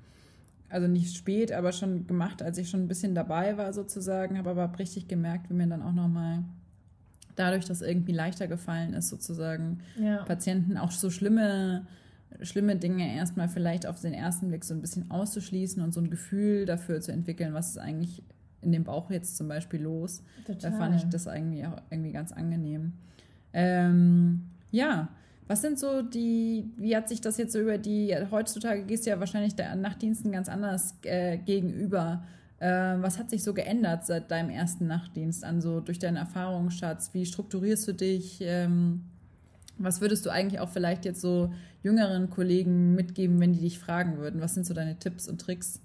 also 0.73 0.89
nicht 0.89 1.17
spät, 1.17 1.53
aber 1.53 1.73
schon 1.73 2.07
gemacht, 2.07 2.43
als 2.43 2.59
ich 2.59 2.71
schon 2.71 2.81
ein 2.81 2.89
bisschen 2.89 3.15
dabei 3.15 3.57
war 3.57 3.73
sozusagen, 3.73 4.39
habe 4.39 4.51
aber 4.51 4.79
richtig 4.79 5.09
gemerkt, 5.09 5.51
wie 5.51 5.55
mir 5.55 5.67
dann 5.67 5.83
auch 5.83 5.93
nochmal 5.93 6.45
dadurch, 7.37 7.65
dass 7.65 7.83
irgendwie 7.83 8.13
leichter 8.13 8.49
gefallen 8.49 8.95
ist, 8.95 9.09
sozusagen 9.09 9.81
ja. 9.99 10.23
Patienten 10.25 10.77
auch 10.77 10.91
so 10.91 11.11
schlimme, 11.11 11.87
schlimme 12.41 12.77
Dinge 12.77 13.15
erstmal 13.15 13.49
vielleicht 13.49 13.87
auf 13.87 14.01
den 14.01 14.15
ersten 14.15 14.49
Blick 14.49 14.65
so 14.65 14.75
ein 14.75 14.81
bisschen 14.81 15.11
auszuschließen 15.11 15.83
und 15.83 15.93
so 15.93 16.01
ein 16.01 16.11
Gefühl 16.11 16.67
dafür 16.67 17.01
zu 17.01 17.13
entwickeln, 17.13 17.55
was 17.55 17.71
es 17.71 17.79
eigentlich 17.79 18.23
in 18.61 18.73
dem 18.73 18.85
Bauch 18.85 19.11
jetzt 19.11 19.37
zum 19.37 19.49
Beispiel 19.49 19.83
los. 19.83 20.23
Total. 20.47 20.71
Da 20.71 20.77
fand 20.77 20.97
ich 20.97 21.05
das 21.05 21.27
eigentlich 21.27 21.67
auch 21.67 21.77
irgendwie 21.91 22.13
ganz 22.13 22.33
angenehm. 22.33 22.93
Ähm, 23.53 24.51
ja, 24.71 25.09
was 25.49 25.61
sind 25.61 25.79
so 25.79 26.03
die, 26.03 26.73
wie 26.77 26.97
hat 26.97 27.09
sich 27.09 27.21
das 27.21 27.37
jetzt 27.37 27.53
so 27.53 27.61
über 27.61 27.79
die, 27.79 28.15
heutzutage 28.31 28.85
gehst 28.85 29.07
du 29.07 29.11
ja 29.11 29.21
wahrscheinlich 29.21 29.55
Nachtdiensten 29.57 30.33
ganz 30.33 30.49
anders 30.49 30.95
äh, 31.03 31.39
gegenüber. 31.39 32.25
Äh, 32.59 32.69
was 33.01 33.19
hat 33.19 33.31
sich 33.31 33.43
so 33.43 33.55
geändert 33.55 34.07
seit 34.07 34.31
deinem 34.31 34.51
ersten 34.51 34.87
Nachtdienst 34.87 35.45
an, 35.45 35.61
so 35.61 35.81
durch 35.81 35.99
deinen 35.99 36.17
Erfahrungsschatz? 36.17 37.13
Wie 37.13 37.27
strukturierst 37.27 37.89
du 37.89 37.93
dich? 37.93 38.39
Ähm, 38.41 39.05
was 39.79 40.01
würdest 40.01 40.25
du 40.27 40.31
eigentlich 40.31 40.61
auch 40.61 40.69
vielleicht 40.69 41.05
jetzt 41.05 41.21
so 41.21 41.53
jüngeren 41.83 42.31
Kollegen 42.31 42.95
mitgeben, 42.95 43.41
wenn 43.41 43.53
die 43.53 43.61
dich 43.61 43.79
fragen 43.79 44.19
würden? 44.19 44.41
Was 44.41 44.55
sind 44.55 44.65
so 44.65 44.75
deine 44.75 44.99
Tipps 44.99 45.29
und 45.29 45.41
Tricks? 45.41 45.81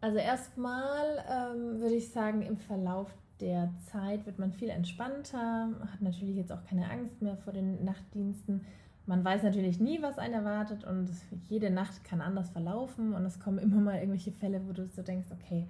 Also 0.00 0.18
erstmal 0.18 1.24
ähm, 1.28 1.80
würde 1.80 1.94
ich 1.96 2.10
sagen, 2.10 2.42
im 2.42 2.56
Verlauf 2.56 3.10
der 3.44 3.68
Zeit 3.92 4.24
wird 4.24 4.38
man 4.38 4.52
viel 4.52 4.70
entspannter, 4.70 5.68
hat 5.92 6.00
natürlich 6.00 6.36
jetzt 6.36 6.50
auch 6.50 6.64
keine 6.64 6.90
Angst 6.90 7.20
mehr 7.20 7.36
vor 7.36 7.52
den 7.52 7.84
Nachtdiensten. 7.84 8.62
Man 9.04 9.22
weiß 9.22 9.42
natürlich 9.42 9.78
nie, 9.78 10.00
was 10.00 10.18
einen 10.18 10.32
erwartet 10.32 10.84
und 10.84 11.10
jede 11.50 11.68
Nacht 11.68 12.04
kann 12.04 12.22
anders 12.22 12.48
verlaufen 12.48 13.12
und 13.12 13.22
es 13.26 13.38
kommen 13.38 13.58
immer 13.58 13.82
mal 13.82 13.96
irgendwelche 13.96 14.32
Fälle, 14.32 14.62
wo 14.66 14.72
du 14.72 14.88
so 14.88 15.02
denkst, 15.02 15.28
okay, 15.30 15.66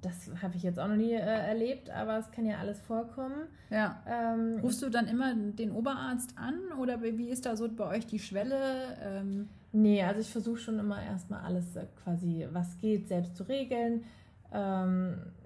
das 0.00 0.30
habe 0.40 0.54
ich 0.54 0.62
jetzt 0.62 0.78
auch 0.78 0.86
noch 0.86 0.96
nie 0.96 1.12
äh, 1.12 1.18
erlebt, 1.18 1.90
aber 1.90 2.18
es 2.18 2.30
kann 2.30 2.46
ja 2.46 2.58
alles 2.58 2.78
vorkommen. 2.80 3.48
Ja. 3.70 4.00
Ähm, 4.06 4.60
Rufst 4.62 4.80
du 4.82 4.88
dann 4.88 5.08
immer 5.08 5.34
den 5.34 5.72
Oberarzt 5.72 6.38
an 6.38 6.78
oder 6.78 7.02
wie 7.02 7.30
ist 7.30 7.46
da 7.46 7.56
so 7.56 7.68
bei 7.68 7.88
euch 7.88 8.06
die 8.06 8.20
Schwelle? 8.20 8.96
Ähm 9.02 9.48
nee, 9.72 10.04
also 10.04 10.20
ich 10.20 10.30
versuche 10.30 10.58
schon 10.58 10.78
immer 10.78 11.02
erstmal 11.02 11.40
alles 11.40 11.74
äh, 11.74 11.86
quasi, 12.04 12.46
was 12.52 12.78
geht, 12.78 13.08
selbst 13.08 13.36
zu 13.36 13.42
regeln 13.48 14.04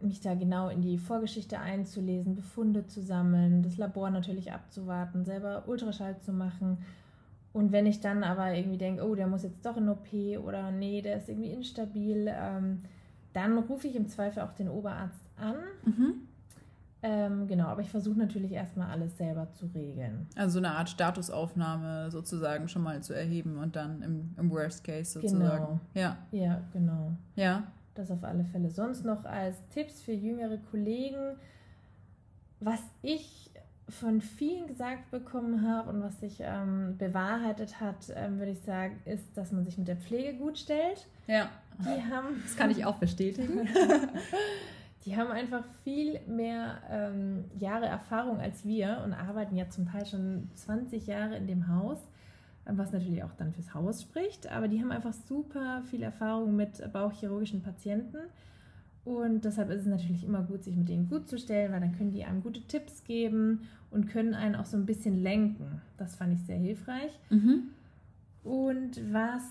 mich 0.01 0.21
da 0.21 0.35
genau 0.35 0.69
in 0.69 0.83
die 0.83 0.99
Vorgeschichte 0.99 1.61
einzulesen, 1.61 2.35
Befunde 2.35 2.87
zu 2.87 3.03
sammeln, 3.03 3.63
das 3.63 3.77
Labor 3.77 4.11
natürlich 4.11 4.53
abzuwarten, 4.53 5.25
selber 5.25 5.65
Ultraschall 5.67 6.19
zu 6.19 6.33
machen. 6.33 6.79
Und 7.53 7.73
wenn 7.73 7.87
ich 7.87 8.01
dann 8.01 8.23
aber 8.25 8.53
irgendwie 8.53 8.79
denke, 8.79 9.07
oh, 9.07 9.15
der 9.15 9.27
muss 9.27 9.43
jetzt 9.43 9.65
doch 9.65 9.77
in 9.77 9.89
OP 9.89 10.13
oder 10.45 10.71
nee, 10.71 11.01
der 11.03 11.17
ist 11.17 11.29
irgendwie 11.29 11.53
instabil, 11.53 12.29
ähm, 12.29 12.81
dann 13.33 13.57
rufe 13.59 13.87
ich 13.87 13.97
im 13.97 14.09
Zweifel 14.09 14.43
auch 14.43 14.53
den 14.53 14.69
Oberarzt 14.69 15.31
an. 15.37 15.57
Mhm. 15.85 16.15
Ähm, 17.03 17.47
genau, 17.47 17.67
aber 17.67 17.83
ich 17.83 17.91
versuche 17.91 18.19
natürlich 18.19 18.53
erstmal 18.53 18.91
alles 18.91 19.17
selber 19.17 19.53
zu 19.53 19.67
regeln. 19.67 20.27
Also 20.35 20.59
eine 20.59 20.73
Art 20.73 20.89
Statusaufnahme 20.89 22.11
sozusagen 22.11 22.69
schon 22.69 22.83
mal 22.83 23.03
zu 23.03 23.13
erheben 23.13 23.59
und 23.59 23.77
dann 23.77 24.03
im, 24.03 24.35
im 24.37 24.51
Worst 24.51 24.83
Case 24.83 25.13
sozusagen. 25.13 25.67
Genau. 25.67 25.81
Ja. 25.95 26.17
Ja, 26.33 26.61
genau. 26.73 27.13
Ja. 27.37 27.63
Das 27.97 28.11
auf 28.11 28.23
alle 28.25 28.45
Fälle. 28.45 28.71
Sonst 28.71 29.05
noch 29.05 29.25
als 29.25 29.57
Tipps 29.71 30.03
für 30.03 30.13
jüngere 30.13 30.59
Kollegen, 30.71 31.37
was 32.61 32.81
ich 33.03 33.51
von 33.89 34.21
vielen 34.21 34.67
gesagt 34.67 35.11
bekommen 35.11 35.67
habe 35.67 35.91
und 35.91 36.03
was 36.03 36.21
sich 36.21 36.39
ähm, 36.41 36.97
bewahrheitet 36.99 37.81
hat, 37.81 38.13
ähm, 38.15 38.39
würde 38.39 38.53
ich 38.53 38.61
sagen, 38.61 39.01
ist, 39.05 39.37
dass 39.37 39.53
man 39.53 39.65
sich 39.65 39.79
mit 39.79 39.89
der 39.89 39.97
Pflege 39.97 40.37
gut 40.37 40.59
stellt. 40.59 41.07
Ja. 41.27 41.49
Die 41.81 42.03
haben, 42.13 42.43
das 42.43 42.57
kann 42.57 42.71
ich 42.71 42.85
auch 42.85 42.97
bestätigen. 42.97 43.69
die 45.07 45.17
haben 45.17 45.31
einfach 45.31 45.65
viel 45.85 46.21
mehr 46.27 46.83
ähm, 46.91 47.45
Jahre 47.59 47.87
Erfahrung 47.87 48.41
als 48.41 48.65
wir 48.65 49.03
und 49.05 49.15
arbeiten 49.15 49.57
ja 49.57 49.71
zum 49.71 49.87
Teil 49.87 50.05
schon 50.05 50.51
20 50.57 51.07
Jahre 51.07 51.37
in 51.37 51.47
dem 51.47 51.69
Haus 51.69 51.99
was 52.71 52.93
natürlich 52.93 53.23
auch 53.23 53.33
dann 53.33 53.53
fürs 53.53 53.75
Haus 53.75 54.03
spricht. 54.03 54.51
Aber 54.51 54.69
die 54.69 54.81
haben 54.81 54.93
einfach 54.93 55.13
super 55.13 55.83
viel 55.91 56.03
Erfahrung 56.03 56.57
mit 56.57 56.83
bauchchirurgischen 56.93 57.63
Patienten. 57.63 58.19
Und 59.05 59.45
deshalb 59.45 59.71
ist 59.71 59.83
es 59.83 59.87
natürlich 59.87 60.25
immer 60.25 60.43
gut, 60.43 60.65
sich 60.65 60.77
mit 60.77 60.89
denen 60.89 61.09
gut 61.09 61.29
zu 61.29 61.39
stellen, 61.39 61.73
weil 61.73 61.81
dann 61.81 61.97
können 61.97 62.11
die 62.11 62.25
einem 62.25 62.43
gute 62.43 62.61
Tipps 62.63 63.05
geben 63.05 63.69
und 63.91 64.09
können 64.09 64.35
einen 64.35 64.57
auch 64.57 64.65
so 64.65 64.77
ein 64.77 64.85
bisschen 64.85 65.23
lenken. 65.23 65.81
Das 65.97 66.17
fand 66.17 66.35
ich 66.35 66.41
sehr 66.45 66.59
hilfreich. 66.59 67.17
Mhm. 67.31 67.69
Und 68.43 69.13
was 69.13 69.43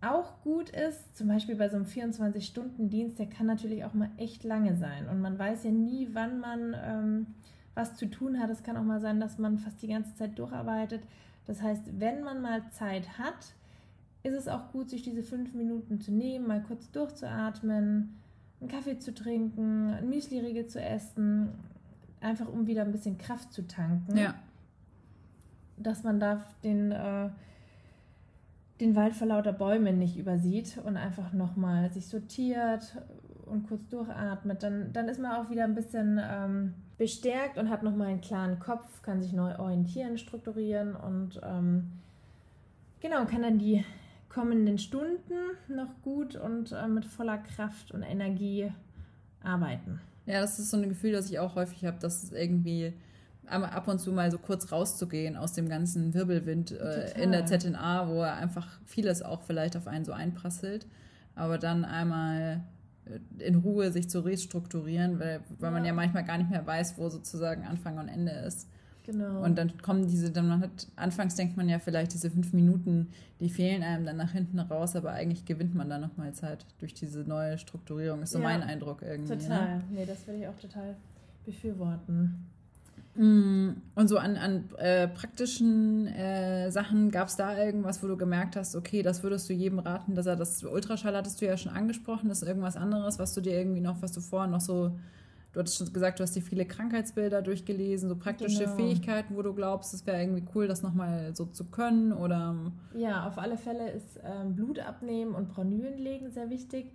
auch 0.00 0.40
gut 0.42 0.70
ist, 0.70 1.16
zum 1.16 1.28
Beispiel 1.28 1.56
bei 1.56 1.68
so 1.68 1.76
einem 1.76 1.86
24-Stunden-Dienst, 1.86 3.18
der 3.18 3.26
kann 3.26 3.46
natürlich 3.46 3.84
auch 3.84 3.94
mal 3.94 4.10
echt 4.18 4.44
lange 4.44 4.76
sein. 4.76 5.08
Und 5.08 5.20
man 5.20 5.36
weiß 5.38 5.64
ja 5.64 5.72
nie, 5.72 6.10
wann 6.12 6.38
man 6.38 6.76
ähm, 6.80 7.26
was 7.74 7.96
zu 7.96 8.06
tun 8.06 8.40
hat. 8.40 8.50
Es 8.50 8.62
kann 8.62 8.76
auch 8.76 8.84
mal 8.84 9.00
sein, 9.00 9.20
dass 9.20 9.38
man 9.38 9.58
fast 9.58 9.82
die 9.82 9.88
ganze 9.88 10.14
Zeit 10.14 10.38
durcharbeitet. 10.38 11.02
Das 11.46 11.62
heißt, 11.62 12.00
wenn 12.00 12.22
man 12.22 12.42
mal 12.42 12.62
Zeit 12.70 13.18
hat, 13.18 13.54
ist 14.22 14.34
es 14.34 14.48
auch 14.48 14.72
gut, 14.72 14.90
sich 14.90 15.02
diese 15.02 15.22
fünf 15.22 15.54
Minuten 15.54 16.00
zu 16.00 16.12
nehmen, 16.12 16.46
mal 16.46 16.62
kurz 16.62 16.90
durchzuatmen, 16.90 18.18
einen 18.60 18.70
Kaffee 18.70 18.98
zu 18.98 19.14
trinken, 19.14 19.90
ein 19.90 20.08
Müsli-Riegel 20.08 20.66
zu 20.66 20.80
essen, 20.80 21.50
einfach 22.20 22.48
um 22.48 22.66
wieder 22.66 22.82
ein 22.82 22.92
bisschen 22.92 23.18
Kraft 23.18 23.52
zu 23.52 23.66
tanken. 23.66 24.16
Ja. 24.16 24.34
Dass 25.76 26.02
man 26.02 26.18
da 26.18 26.42
den, 26.64 26.90
äh, 26.90 27.30
den 28.80 28.96
Wald 28.96 29.14
vor 29.14 29.28
lauter 29.28 29.52
Bäumen 29.52 29.98
nicht 29.98 30.16
übersieht 30.16 30.78
und 30.84 30.96
einfach 30.96 31.32
nochmal 31.32 31.92
sich 31.92 32.06
sortiert 32.06 32.96
und 33.46 33.68
kurz 33.68 33.86
durchatmet, 33.88 34.62
dann, 34.62 34.92
dann 34.92 35.08
ist 35.08 35.20
man 35.20 35.32
auch 35.32 35.50
wieder 35.50 35.64
ein 35.64 35.74
bisschen 35.74 36.20
ähm, 36.22 36.74
bestärkt 36.98 37.58
und 37.58 37.70
hat 37.70 37.82
nochmal 37.82 38.08
einen 38.08 38.20
klaren 38.20 38.58
Kopf, 38.58 39.02
kann 39.02 39.22
sich 39.22 39.32
neu 39.32 39.58
orientieren, 39.58 40.18
strukturieren 40.18 40.96
und 40.96 41.40
ähm, 41.42 41.92
genau, 43.00 43.24
kann 43.26 43.42
dann 43.42 43.58
die 43.58 43.84
kommenden 44.28 44.78
Stunden 44.78 45.34
noch 45.68 46.02
gut 46.02 46.36
und 46.36 46.72
äh, 46.72 46.88
mit 46.88 47.04
voller 47.04 47.38
Kraft 47.38 47.92
und 47.92 48.02
Energie 48.02 48.70
arbeiten. 49.42 50.00
Ja, 50.26 50.40
das 50.40 50.58
ist 50.58 50.70
so 50.70 50.76
ein 50.76 50.88
Gefühl, 50.88 51.12
das 51.12 51.30
ich 51.30 51.38
auch 51.38 51.54
häufig 51.54 51.84
habe, 51.84 51.98
dass 52.00 52.22
es 52.22 52.32
irgendwie 52.32 52.92
ab 53.48 53.86
und 53.86 54.00
zu 54.00 54.12
mal 54.12 54.30
so 54.30 54.38
kurz 54.38 54.72
rauszugehen 54.72 55.36
aus 55.36 55.52
dem 55.52 55.68
ganzen 55.68 56.14
Wirbelwind 56.14 56.72
äh, 56.72 57.22
in 57.22 57.32
der 57.32 57.46
ZNA, 57.46 58.08
wo 58.08 58.20
einfach 58.20 58.66
vieles 58.84 59.22
auch 59.22 59.42
vielleicht 59.42 59.76
auf 59.76 59.86
einen 59.86 60.04
so 60.04 60.12
einprasselt, 60.12 60.86
aber 61.34 61.58
dann 61.58 61.84
einmal 61.84 62.64
in 63.38 63.56
Ruhe 63.56 63.92
sich 63.92 64.08
zu 64.10 64.20
restrukturieren, 64.20 65.18
weil, 65.20 65.40
weil 65.58 65.68
ja. 65.68 65.70
man 65.70 65.84
ja 65.84 65.92
manchmal 65.92 66.24
gar 66.24 66.38
nicht 66.38 66.50
mehr 66.50 66.66
weiß, 66.66 66.98
wo 66.98 67.08
sozusagen 67.08 67.64
Anfang 67.64 67.98
und 67.98 68.08
Ende 68.08 68.32
ist. 68.32 68.68
Genau. 69.04 69.44
Und 69.44 69.56
dann 69.56 69.80
kommen 69.80 70.08
diese, 70.08 70.32
dann 70.32 70.48
man 70.48 70.60
hat, 70.60 70.88
anfangs 70.96 71.36
denkt 71.36 71.56
man 71.56 71.68
ja 71.68 71.78
vielleicht 71.78 72.12
diese 72.12 72.28
fünf 72.28 72.52
Minuten, 72.52 73.10
die 73.38 73.48
fehlen 73.48 73.84
einem 73.84 74.04
dann 74.04 74.16
nach 74.16 74.32
hinten 74.32 74.58
raus, 74.58 74.96
aber 74.96 75.12
eigentlich 75.12 75.44
gewinnt 75.44 75.76
man 75.76 75.88
dann 75.88 76.00
nochmal 76.00 76.34
Zeit 76.34 76.66
durch 76.78 76.92
diese 76.92 77.20
neue 77.20 77.56
Strukturierung, 77.56 78.22
ist 78.22 78.32
so 78.32 78.38
ja, 78.38 78.44
mein 78.44 78.62
Eindruck 78.64 79.02
irgendwie. 79.02 79.36
Total, 79.36 79.76
ne? 79.76 79.84
nee, 79.92 80.06
das 80.06 80.26
würde 80.26 80.40
ich 80.40 80.48
auch 80.48 80.58
total 80.58 80.96
befürworten. 81.44 82.46
Mm, 83.16 83.80
und 83.94 84.08
so 84.08 84.18
an, 84.18 84.36
an 84.36 84.68
äh, 84.76 85.08
praktischen 85.08 86.06
äh, 86.06 86.70
Sachen, 86.70 87.10
gab 87.10 87.28
es 87.28 87.36
da 87.36 87.56
irgendwas, 87.56 88.02
wo 88.02 88.08
du 88.08 88.16
gemerkt 88.16 88.56
hast, 88.56 88.76
okay, 88.76 89.02
das 89.02 89.22
würdest 89.22 89.48
du 89.48 89.54
jedem 89.54 89.78
raten, 89.78 90.14
dass 90.14 90.26
er 90.26 90.36
das 90.36 90.62
Ultraschall 90.62 91.16
hattest 91.16 91.40
du 91.40 91.46
ja 91.46 91.56
schon 91.56 91.72
angesprochen, 91.72 92.28
das 92.28 92.42
ist 92.42 92.48
irgendwas 92.48 92.76
anderes, 92.76 93.18
was 93.18 93.32
du 93.32 93.40
dir 93.40 93.56
irgendwie 93.56 93.80
noch, 93.80 94.02
was 94.02 94.12
du 94.12 94.20
vorher 94.20 94.50
noch 94.50 94.60
so, 94.60 94.92
du 95.52 95.60
hattest 95.60 95.78
schon 95.78 95.90
gesagt, 95.92 96.18
du 96.18 96.24
hast 96.24 96.36
dir 96.36 96.42
viele 96.42 96.66
Krankheitsbilder 96.66 97.40
durchgelesen, 97.40 98.10
so 98.10 98.16
praktische 98.16 98.64
genau. 98.64 98.76
Fähigkeiten, 98.76 99.34
wo 99.34 99.40
du 99.40 99.54
glaubst, 99.54 99.94
es 99.94 100.06
wäre 100.06 100.20
irgendwie 100.20 100.44
cool, 100.54 100.68
das 100.68 100.82
nochmal 100.82 101.34
so 101.34 101.46
zu 101.46 101.64
können 101.64 102.12
oder. 102.12 102.54
Ja, 102.94 103.26
auf 103.26 103.38
alle 103.38 103.56
Fälle 103.56 103.90
ist 103.92 104.20
ähm, 104.22 104.54
Blut 104.54 104.78
abnehmen 104.78 105.34
und 105.34 105.48
Pronülen 105.48 105.96
legen 105.98 106.30
sehr 106.30 106.50
wichtig. 106.50 106.92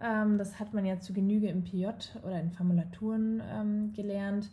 Ähm, 0.00 0.38
das 0.38 0.58
hat 0.58 0.72
man 0.72 0.86
ja 0.86 0.98
zu 1.00 1.12
Genüge 1.12 1.48
im 1.48 1.64
PJ 1.64 1.86
oder 2.22 2.40
in 2.40 2.50
Formulaturen 2.50 3.42
ähm, 3.52 3.92
gelernt. 3.92 4.48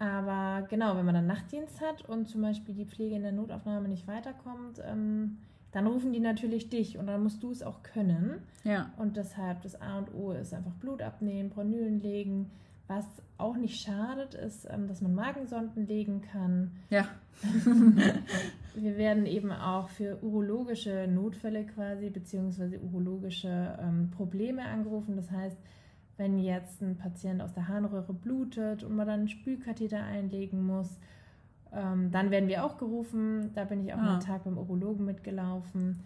Aber 0.00 0.66
genau, 0.68 0.96
wenn 0.96 1.04
man 1.04 1.14
dann 1.14 1.26
Nachtdienst 1.26 1.80
hat 1.82 2.08
und 2.08 2.26
zum 2.26 2.40
Beispiel 2.40 2.74
die 2.74 2.86
Pflege 2.86 3.16
in 3.16 3.22
der 3.22 3.32
Notaufnahme 3.32 3.86
nicht 3.86 4.08
weiterkommt, 4.08 4.82
ähm, 4.82 5.36
dann 5.72 5.86
rufen 5.86 6.12
die 6.12 6.20
natürlich 6.20 6.70
dich 6.70 6.96
und 6.96 7.06
dann 7.06 7.22
musst 7.22 7.42
du 7.42 7.50
es 7.50 7.62
auch 7.62 7.82
können. 7.82 8.40
Ja. 8.64 8.90
Und 8.96 9.18
deshalb 9.18 9.60
das 9.62 9.80
A 9.80 9.98
und 9.98 10.14
O 10.14 10.32
ist 10.32 10.54
einfach 10.54 10.72
Blut 10.72 11.02
abnehmen, 11.02 11.50
Pronülen 11.50 12.00
legen. 12.00 12.50
Was 12.88 13.04
auch 13.36 13.56
nicht 13.56 13.80
schadet, 13.80 14.34
ist, 14.34 14.66
ähm, 14.70 14.88
dass 14.88 15.02
man 15.02 15.14
Magensonden 15.14 15.86
legen 15.86 16.22
kann. 16.22 16.72
Ja. 16.88 17.06
Wir 18.74 18.96
werden 18.96 19.26
eben 19.26 19.52
auch 19.52 19.90
für 19.90 20.18
urologische 20.22 21.06
Notfälle 21.08 21.66
quasi, 21.66 22.08
beziehungsweise 22.08 22.80
urologische 22.80 23.78
ähm, 23.80 24.10
Probleme 24.16 24.64
angerufen. 24.64 25.14
Das 25.14 25.30
heißt, 25.30 25.58
wenn 26.20 26.38
jetzt 26.38 26.82
ein 26.82 26.98
Patient 26.98 27.40
aus 27.40 27.54
der 27.54 27.66
Harnröhre 27.66 28.12
blutet 28.12 28.84
und 28.84 28.94
man 28.94 29.06
dann 29.06 29.20
einen 29.20 29.28
Spülkatheter 29.28 30.02
einlegen 30.04 30.62
muss, 30.62 30.98
ähm, 31.72 32.10
dann 32.10 32.30
werden 32.30 32.46
wir 32.46 32.62
auch 32.62 32.76
gerufen. 32.76 33.52
Da 33.54 33.64
bin 33.64 33.80
ich 33.80 33.94
auch 33.94 33.98
ah. 33.98 34.12
einen 34.12 34.20
Tag 34.20 34.44
beim 34.44 34.58
Urologen 34.58 35.06
mitgelaufen. 35.06 36.00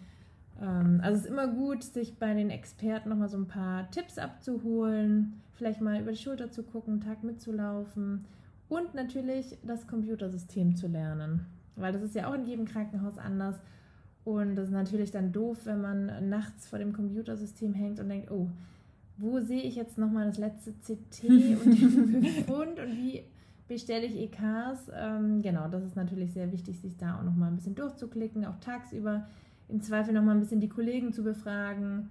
Ähm, 0.61 1.01
also 1.03 1.17
es 1.17 1.25
ist 1.25 1.29
immer 1.29 1.49
gut, 1.49 1.83
sich 1.83 2.17
bei 2.17 2.33
den 2.33 2.49
Experten 2.49 3.09
nochmal 3.09 3.27
so 3.27 3.37
ein 3.37 3.49
paar 3.49 3.91
Tipps 3.91 4.17
abzuholen, 4.17 5.41
vielleicht 5.51 5.81
mal 5.81 5.99
über 5.99 6.11
die 6.11 6.17
Schulter 6.17 6.49
zu 6.49 6.63
gucken, 6.63 6.93
einen 6.93 7.01
Tag 7.01 7.21
mitzulaufen 7.25 8.23
und 8.69 8.95
natürlich 8.95 9.57
das 9.63 9.85
Computersystem 9.85 10.77
zu 10.77 10.87
lernen. 10.87 11.45
Weil 11.75 11.91
das 11.91 12.03
ist 12.03 12.15
ja 12.15 12.29
auch 12.29 12.35
in 12.35 12.45
jedem 12.45 12.65
Krankenhaus 12.65 13.17
anders. 13.17 13.57
Und 14.23 14.55
das 14.55 14.67
ist 14.67 14.73
natürlich 14.73 15.11
dann 15.11 15.33
doof, 15.33 15.65
wenn 15.65 15.81
man 15.81 16.29
nachts 16.29 16.69
vor 16.69 16.79
dem 16.79 16.93
Computersystem 16.93 17.73
hängt 17.73 17.99
und 17.99 18.07
denkt, 18.07 18.31
oh, 18.31 18.49
wo 19.17 19.39
sehe 19.39 19.61
ich 19.61 19.75
jetzt 19.75 19.97
nochmal 19.97 20.25
das 20.25 20.37
letzte 20.37 20.71
CT 20.73 21.23
und 21.63 21.81
den 21.81 22.21
Befund 22.21 22.79
und 22.79 22.97
wie 22.97 23.23
bestelle 23.67 24.05
ich 24.05 24.15
EKs. 24.15 24.91
Ähm, 24.95 25.41
genau, 25.41 25.67
das 25.67 25.83
ist 25.83 25.95
natürlich 25.95 26.33
sehr 26.33 26.51
wichtig, 26.51 26.79
sich 26.79 26.97
da 26.97 27.17
auch 27.17 27.23
nochmal 27.23 27.49
ein 27.49 27.55
bisschen 27.55 27.75
durchzuklicken, 27.75 28.45
auch 28.45 28.59
tagsüber 28.59 29.27
im 29.69 29.81
Zweifel 29.81 30.13
nochmal 30.13 30.35
ein 30.35 30.41
bisschen 30.41 30.61
die 30.61 30.69
Kollegen 30.69 31.13
zu 31.13 31.23
befragen. 31.23 32.09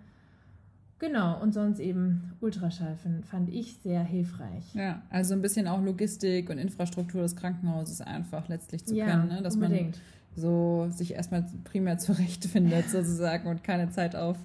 Genau, 0.98 1.40
und 1.40 1.52
sonst 1.52 1.80
eben 1.80 2.32
Ultraschall 2.40 2.96
fand 3.28 3.50
ich 3.50 3.76
sehr 3.82 4.02
hilfreich. 4.02 4.74
Ja, 4.74 5.02
also 5.10 5.34
ein 5.34 5.42
bisschen 5.42 5.68
auch 5.68 5.82
Logistik 5.82 6.48
und 6.50 6.58
Infrastruktur 6.58 7.22
des 7.22 7.36
Krankenhauses 7.36 8.00
einfach 8.00 8.48
letztlich 8.48 8.84
zu 8.86 8.94
ja, 8.94 9.06
kennen, 9.06 9.28
ne? 9.28 9.42
dass 9.42 9.56
unbedingt. 9.56 9.96
man 9.96 10.42
so 10.42 10.88
sich 10.90 11.14
erstmal 11.14 11.44
primär 11.64 11.98
zurechtfindet 11.98 12.88
sozusagen 12.90 13.48
und 13.48 13.62
keine 13.62 13.90
Zeit 13.90 14.16
auf 14.16 14.38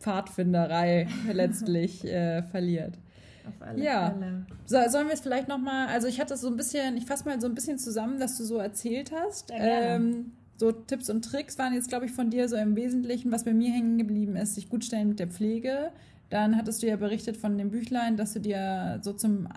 Pfadfinderei 0.00 1.08
letztlich 1.32 2.04
äh, 2.04 2.42
verliert. 2.42 2.98
Auf 3.46 3.66
alle 3.66 3.82
ja. 3.82 4.10
Fälle. 4.10 4.46
So, 4.66 4.78
sollen 4.90 5.06
wir 5.06 5.14
es 5.14 5.20
vielleicht 5.20 5.48
nochmal, 5.48 5.88
also 5.88 6.08
ich 6.08 6.20
hatte 6.20 6.36
so 6.36 6.48
ein 6.48 6.56
bisschen, 6.56 6.96
ich 6.96 7.06
fasse 7.06 7.24
mal 7.24 7.40
so 7.40 7.46
ein 7.46 7.54
bisschen 7.54 7.78
zusammen, 7.78 8.18
dass 8.18 8.36
du 8.38 8.44
so 8.44 8.58
erzählt 8.58 9.12
hast. 9.12 9.52
Ähm, 9.54 10.32
so 10.56 10.72
Tipps 10.72 11.10
und 11.10 11.24
Tricks 11.24 11.58
waren 11.58 11.74
jetzt, 11.74 11.88
glaube 11.88 12.06
ich, 12.06 12.12
von 12.12 12.30
dir 12.30 12.48
so 12.48 12.56
im 12.56 12.76
Wesentlichen, 12.76 13.30
was 13.30 13.44
bei 13.44 13.52
mir 13.52 13.70
hängen 13.70 13.98
geblieben 13.98 14.36
ist, 14.36 14.54
sich 14.54 14.68
gut 14.68 14.84
stellen 14.84 15.08
mit 15.08 15.18
der 15.18 15.28
Pflege. 15.28 15.92
Dann 16.28 16.56
hattest 16.56 16.82
du 16.82 16.88
ja 16.88 16.96
berichtet 16.96 17.36
von 17.36 17.56
dem 17.56 17.70
Büchlein, 17.70 18.16
dass 18.16 18.32
du 18.32 18.40
dir 18.40 18.98
so 19.02 19.12
zum 19.12 19.46
äh, 19.46 19.50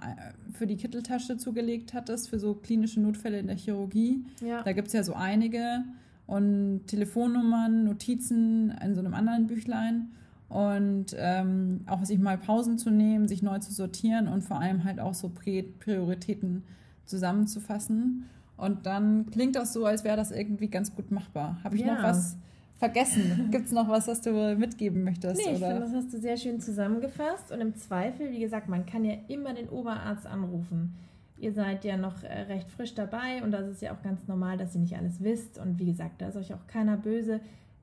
für 0.53 0.67
die 0.67 0.77
Kitteltasche 0.77 1.37
zugelegt 1.37 1.93
hattest, 1.93 2.29
für 2.29 2.37
so 2.37 2.53
klinische 2.53 2.99
Notfälle 2.99 3.39
in 3.39 3.47
der 3.47 3.55
Chirurgie. 3.55 4.23
Ja. 4.45 4.61
Da 4.61 4.73
gibt 4.73 4.87
es 4.87 4.93
ja 4.93 5.03
so 5.03 5.13
einige. 5.13 5.83
Und 6.27 6.85
Telefonnummern, 6.85 7.85
Notizen 7.85 8.71
in 8.83 8.93
so 8.93 8.99
einem 8.99 9.15
anderen 9.15 9.47
Büchlein. 9.47 10.11
Und 10.49 11.15
ähm, 11.15 11.81
auch 11.85 12.03
sich 12.03 12.17
mal 12.17 12.37
Pausen 12.37 12.79
zu 12.79 12.89
nehmen, 12.89 13.27
sich 13.27 13.43
neu 13.43 13.59
zu 13.59 13.71
sortieren 13.71 14.27
und 14.27 14.43
vor 14.43 14.59
allem 14.59 14.83
halt 14.83 14.99
auch 14.99 15.13
so 15.13 15.29
Prioritäten 15.29 16.63
zusammenzufassen. 17.05 18.25
Und 18.57 18.85
dann 18.85 19.29
klingt 19.29 19.55
das 19.55 19.73
so, 19.73 19.85
als 19.85 20.03
wäre 20.03 20.17
das 20.17 20.31
irgendwie 20.31 20.67
ganz 20.67 20.95
gut 20.95 21.11
machbar. 21.11 21.57
Habe 21.63 21.75
ich 21.75 21.81
ja. 21.83 21.95
noch 21.95 22.03
was 22.03 22.35
vergessen? 22.77 23.47
Gibt 23.51 23.67
es 23.67 23.71
noch 23.71 23.87
was, 23.87 24.07
was 24.07 24.21
du 24.21 24.55
mitgeben 24.57 25.03
möchtest? 25.03 25.37
Nee, 25.37 25.53
ich 25.53 25.59
finde, 25.59 25.79
das 25.79 25.93
hast 25.93 26.13
du 26.13 26.17
sehr 26.17 26.35
schön 26.35 26.59
zusammengefasst. 26.59 27.51
Und 27.51 27.61
im 27.61 27.75
Zweifel, 27.75 28.31
wie 28.31 28.39
gesagt, 28.39 28.67
man 28.67 28.85
kann 28.85 29.05
ja 29.05 29.15
immer 29.27 29.53
den 29.53 29.69
Oberarzt 29.69 30.25
anrufen. 30.25 30.95
Ihr 31.37 31.53
seid 31.53 31.85
ja 31.85 31.95
noch 31.95 32.23
äh, 32.23 32.41
recht 32.41 32.69
frisch 32.69 32.95
dabei 32.95 33.41
und 33.43 33.51
das 33.51 33.67
ist 33.67 33.81
ja 33.81 33.93
auch 33.93 34.01
ganz 34.01 34.27
normal, 34.27 34.57
dass 34.57 34.75
ihr 34.75 34.81
nicht 34.81 34.97
alles 34.97 35.23
wisst. 35.23 35.57
Und 35.57 35.79
wie 35.79 35.85
gesagt, 35.85 36.21
da 36.21 36.27
ist 36.27 36.35
euch 36.35 36.53
auch 36.53 36.67
keiner 36.67 36.97
böse. 36.97 37.39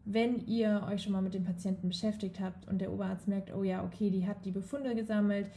Wenn 0.09 0.47
ihr 0.47 0.87
euch 0.88 1.03
schon 1.03 1.12
mal 1.12 1.21
mit 1.21 1.35
dem 1.35 1.45
Patienten 1.45 1.88
beschäftigt 1.88 2.38
habt 2.40 2.69
und 2.69 2.81
der 2.81 2.92
Oberarzt 2.92 3.27
merkt, 3.27 3.53
oh 3.53 3.64
ja, 3.64 3.85
okay, 3.85 4.09
die 4.09 4.27
hat 4.27 4.45
die 4.45 4.53
Befunde 4.53 4.95
gesammelt, 4.95 5.51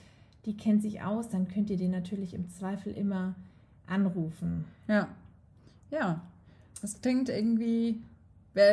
die 0.46 0.58
kennt 0.58 0.82
sich 0.82 1.02
aus, 1.04 1.30
dann 1.30 1.48
könnt 1.48 1.70
ihr 1.70 1.78
den 1.78 1.92
natürlich 1.92 2.34
im 2.34 2.50
Zweifel 2.50 2.92
immer 2.94 3.36
anrufen. 3.86 4.66
Ja. 4.88 5.08
Ja. 5.92 6.22
Das 6.82 7.00
klingt 7.02 7.30
irgendwie 7.30 8.02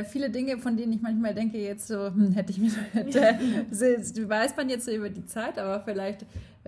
viele 0.09 0.31
Dinge, 0.31 0.59
von 0.59 0.77
denen 0.77 0.93
ich 0.93 1.03
manchmal 1.03 1.35
denke, 1.35 1.59
jetzt 1.59 1.89
so, 1.89 2.07
hm, 2.07 2.33
hätte 2.33 2.51
ich 2.51 2.59
mir, 2.59 2.71
hätte, 2.93 3.21
weiß 4.29 4.57
man 4.57 4.69
jetzt 4.69 4.87
so 4.87 4.91
über 4.91 5.11
die 5.11 5.27
Zeit, 5.27 5.59
aber 5.59 5.81
vielleicht 5.81 6.25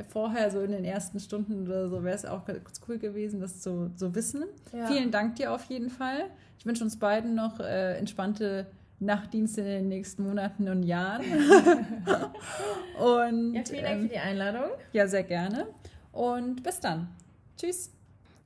vorher 0.08 0.50
so 0.50 0.60
in 0.60 0.72
den 0.72 0.84
ersten 0.84 1.18
Stunden 1.18 1.66
oder 1.66 1.88
so 1.88 2.04
wäre 2.04 2.14
es 2.14 2.24
auch 2.24 2.44
ganz 2.44 2.80
cool 2.86 2.98
gewesen, 2.98 3.40
das 3.40 3.60
zu 3.60 3.90
so 3.96 4.14
wissen. 4.14 4.44
Ja. 4.72 4.86
Vielen 4.86 5.10
Dank 5.10 5.36
dir 5.36 5.52
auf 5.52 5.64
jeden 5.64 5.90
Fall. 5.90 6.26
Ich 6.58 6.66
wünsche 6.66 6.84
uns 6.84 6.98
beiden 6.98 7.34
noch 7.34 7.60
äh, 7.60 7.96
entspannte 7.96 8.66
Nachtdienste 9.00 9.60
in 9.60 9.66
den 9.66 9.88
nächsten 9.88 10.24
Monaten 10.24 10.68
und 10.68 10.82
Jahren. 10.82 11.24
und, 12.98 13.54
ja, 13.54 13.62
vielen 13.64 13.84
Dank 13.84 13.96
ähm, 13.96 14.02
für 14.02 14.08
die 14.08 14.18
Einladung. 14.18 14.70
Ja, 14.92 15.06
sehr 15.06 15.22
gerne. 15.22 15.66
Und 16.12 16.62
bis 16.62 16.80
dann. 16.80 17.08
Tschüss. 17.56 17.92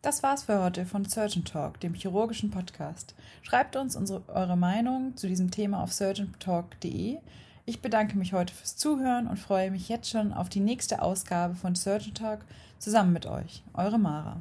Das 0.03 0.23
war's 0.23 0.43
für 0.45 0.61
heute 0.61 0.85
von 0.85 1.05
Surgeon 1.05 1.45
Talk, 1.45 1.79
dem 1.81 1.95
chirurgischen 1.95 2.51
Podcast. 2.51 3.15
Schreibt 3.43 3.77
uns 3.77 3.95
unsere, 3.95 4.23
eure 4.29 4.57
Meinung 4.57 5.17
zu 5.17 5.29
diesem 5.29 5.51
Thema 5.51 5.83
auf 5.83 5.93
surgeontalk.de. 5.93 7.19
Ich 7.65 7.81
bedanke 7.81 8.19
mich 8.19 8.33
heute 8.33 8.53
fürs 8.53 8.77
Zuhören 8.77 9.29
und 9.29 9.39
freue 9.39 9.71
mich 9.71 9.89
jetzt 9.89 10.11
schon 10.11 10.33
auf 10.33 10.49
die 10.49 10.61
nächste 10.61 11.01
Ausgabe 11.01 11.55
von 11.55 11.77
Surgeon 11.77 12.15
Talk 12.15 12.41
zusammen 12.79 13.13
mit 13.13 13.27
euch. 13.27 13.63
Eure 13.75 13.99
Mara. 13.99 14.41